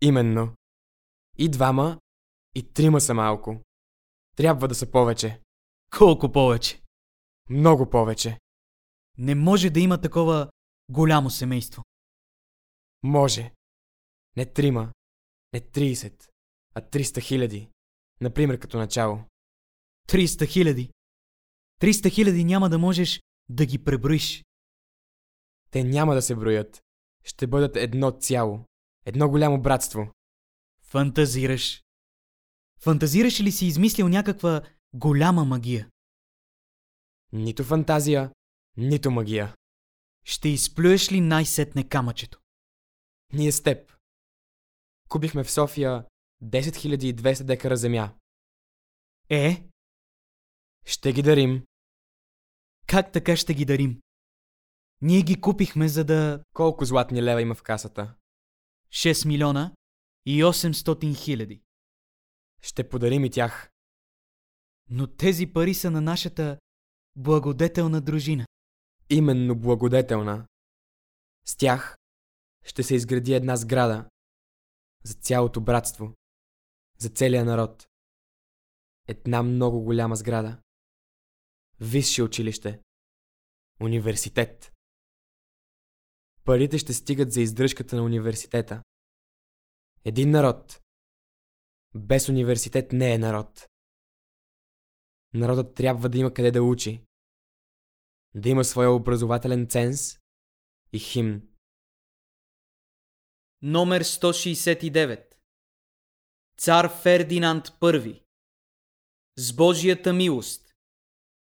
Именно. 0.00 0.56
И 1.38 1.48
двама, 1.48 2.00
и 2.54 2.72
трима 2.72 3.00
са 3.00 3.14
малко. 3.14 3.60
Трябва 4.36 4.68
да 4.68 4.74
са 4.74 4.90
повече. 4.90 5.40
Колко 5.98 6.32
повече? 6.32 6.82
Много 7.50 7.90
повече. 7.90 8.38
Не 9.18 9.34
може 9.34 9.70
да 9.70 9.80
има 9.80 10.00
такова 10.00 10.50
голямо 10.88 11.30
семейство. 11.30 11.84
Може. 13.02 13.52
Не 14.36 14.46
трима, 14.46 14.92
не 15.52 15.60
30, 15.60 16.28
а 16.74 16.80
300 16.80 17.22
хиляди. 17.22 17.70
Например, 18.20 18.58
като 18.58 18.78
начало. 18.78 19.24
300 20.08 20.48
хиляди. 20.48 20.90
300 21.80 22.12
хиляди 22.12 22.44
няма 22.44 22.68
да 22.68 22.78
можеш 22.78 23.22
да 23.48 23.66
ги 23.66 23.84
преброиш. 23.84 24.44
Те 25.70 25.84
няма 25.84 26.14
да 26.14 26.22
се 26.22 26.34
броят. 26.34 26.82
Ще 27.24 27.46
бъдат 27.46 27.76
едно 27.76 28.10
цяло. 28.10 28.64
Едно 29.06 29.28
голямо 29.28 29.62
братство. 29.62 30.12
Фантазираш. 30.82 31.84
Фантазираш 32.80 33.40
ли 33.40 33.52
си 33.52 33.66
измислил 33.66 34.08
някаква 34.08 34.62
голяма 34.94 35.44
магия? 35.44 35.90
Нито 37.32 37.64
фантазия, 37.64 38.32
нито 38.76 39.10
магия. 39.10 39.54
Ще 40.24 40.48
изплюеш 40.48 41.12
ли 41.12 41.20
най-сетне 41.20 41.88
камъчето? 41.88 42.40
Ние 43.32 43.52
с 43.52 43.62
теб. 43.62 43.92
Купихме 45.08 45.44
в 45.44 45.50
София 45.50 46.04
10 46.42 46.96
200 47.14 47.42
декара 47.42 47.76
земя. 47.76 48.14
Е? 49.28 49.68
Ще 50.84 51.12
ги 51.12 51.22
дарим. 51.22 51.64
Как 52.86 53.12
така 53.12 53.36
ще 53.36 53.54
ги 53.54 53.64
дарим? 53.64 54.00
Ние 55.02 55.22
ги 55.22 55.40
купихме 55.40 55.88
за 55.88 56.04
да... 56.04 56.44
Колко 56.52 56.84
златни 56.84 57.22
лева 57.22 57.42
има 57.42 57.54
в 57.54 57.62
касата? 57.62 58.14
6 58.90 59.28
милиона 59.28 59.74
и 60.26 60.44
800 60.44 61.24
хиляди. 61.24 61.62
Ще 62.62 62.88
подарим 62.88 63.24
и 63.24 63.30
тях. 63.30 63.70
Но 64.90 65.06
тези 65.06 65.52
пари 65.52 65.74
са 65.74 65.90
на 65.90 66.00
нашата 66.00 66.58
благодетелна 67.16 68.00
дружина. 68.00 68.46
Именно 69.10 69.58
благодетелна. 69.58 70.46
С 71.46 71.56
тях 71.56 71.98
ще 72.64 72.82
се 72.82 72.94
изгради 72.94 73.34
една 73.34 73.56
сграда 73.56 74.10
за 75.04 75.14
цялото 75.14 75.60
братство, 75.60 76.14
за 76.98 77.08
целия 77.08 77.44
народ. 77.44 77.88
Една 79.08 79.42
много 79.42 79.80
голяма 79.80 80.16
сграда. 80.16 80.58
Висше 81.80 82.22
училище. 82.22 82.80
Университет. 83.80 84.75
Парите 86.46 86.78
ще 86.78 86.94
стигат 86.94 87.32
за 87.32 87.40
издръжката 87.40 87.96
на 87.96 88.02
университета. 88.02 88.82
Един 90.04 90.30
народ. 90.30 90.82
Без 91.94 92.28
университет 92.28 92.92
не 92.92 93.14
е 93.14 93.18
народ. 93.18 93.68
Народът 95.34 95.74
трябва 95.74 96.08
да 96.08 96.18
има 96.18 96.34
къде 96.34 96.50
да 96.50 96.62
учи. 96.62 97.02
Да 98.34 98.48
има 98.48 98.64
своя 98.64 98.90
образователен 98.90 99.66
ценз 99.68 100.18
и 100.92 100.98
химн. 100.98 101.42
Номер 103.62 104.04
169 104.04 105.34
Цар 106.58 107.02
Фердинанд 107.02 107.66
I 107.66 108.22
С 109.38 109.56
Божията 109.56 110.12
милост 110.12 110.74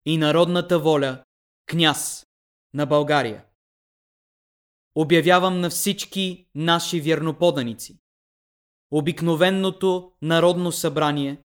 и 0.05 0.17
народната 0.17 0.81
воля 0.81 1.25
княз 1.67 2.27
на 2.75 2.87
България. 2.87 3.50
Обявявам 4.95 5.61
на 5.61 5.71
всички 5.71 6.47
наши 6.55 7.01
вярноподаници. 7.01 7.99
Обикновенното 8.91 10.13
Народно 10.23 10.73
събрание 10.73 11.43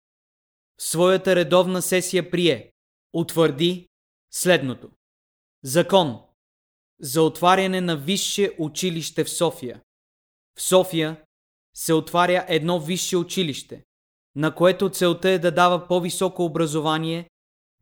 в 0.76 0.82
своята 0.82 1.36
редовна 1.36 1.82
сесия 1.82 2.30
прие, 2.30 2.72
утвърди 3.12 3.88
следното. 4.30 4.90
Закон 5.64 6.20
за 7.00 7.22
отваряне 7.22 7.80
на 7.80 7.96
висше 7.96 8.50
училище 8.58 9.24
в 9.24 9.30
София. 9.30 9.82
В 10.56 10.62
София 10.62 11.24
се 11.74 11.92
отваря 11.92 12.44
едно 12.48 12.80
висше 12.80 13.16
училище, 13.16 13.84
на 14.36 14.54
което 14.54 14.90
целта 14.90 15.30
е 15.30 15.38
да 15.38 15.50
дава 15.50 15.88
по-високо 15.88 16.44
образование 16.44 17.30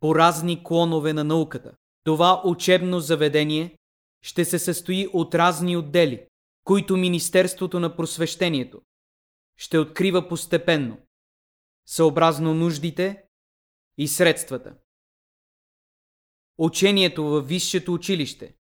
по 0.01 0.15
разни 0.15 0.65
клонове 0.65 1.13
на 1.13 1.25
науката. 1.25 1.75
Това 2.05 2.43
учебно 2.45 3.01
заведение 3.01 3.79
ще 4.23 4.45
се 4.45 4.59
състои 4.59 5.07
от 5.13 5.35
разни 5.35 5.77
отдели, 5.77 6.29
които 6.65 6.97
Министерството 6.97 7.81
на 7.81 7.97
просвещението 7.97 8.83
ще 9.57 9.79
открива 9.79 10.29
постепенно, 10.29 10.99
съобразно 11.87 12.55
нуждите 12.55 13.25
и 13.99 14.09
средствата. 14.09 14.77
Учението 16.59 17.25
във 17.25 17.49
висшето 17.49 17.95
училище 17.95 18.57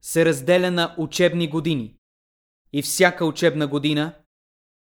се 0.00 0.24
разделя 0.24 0.70
на 0.70 0.94
учебни 0.98 1.50
години 1.50 1.98
и 2.72 2.82
всяка 2.82 3.24
учебна 3.24 3.66
година 3.66 4.24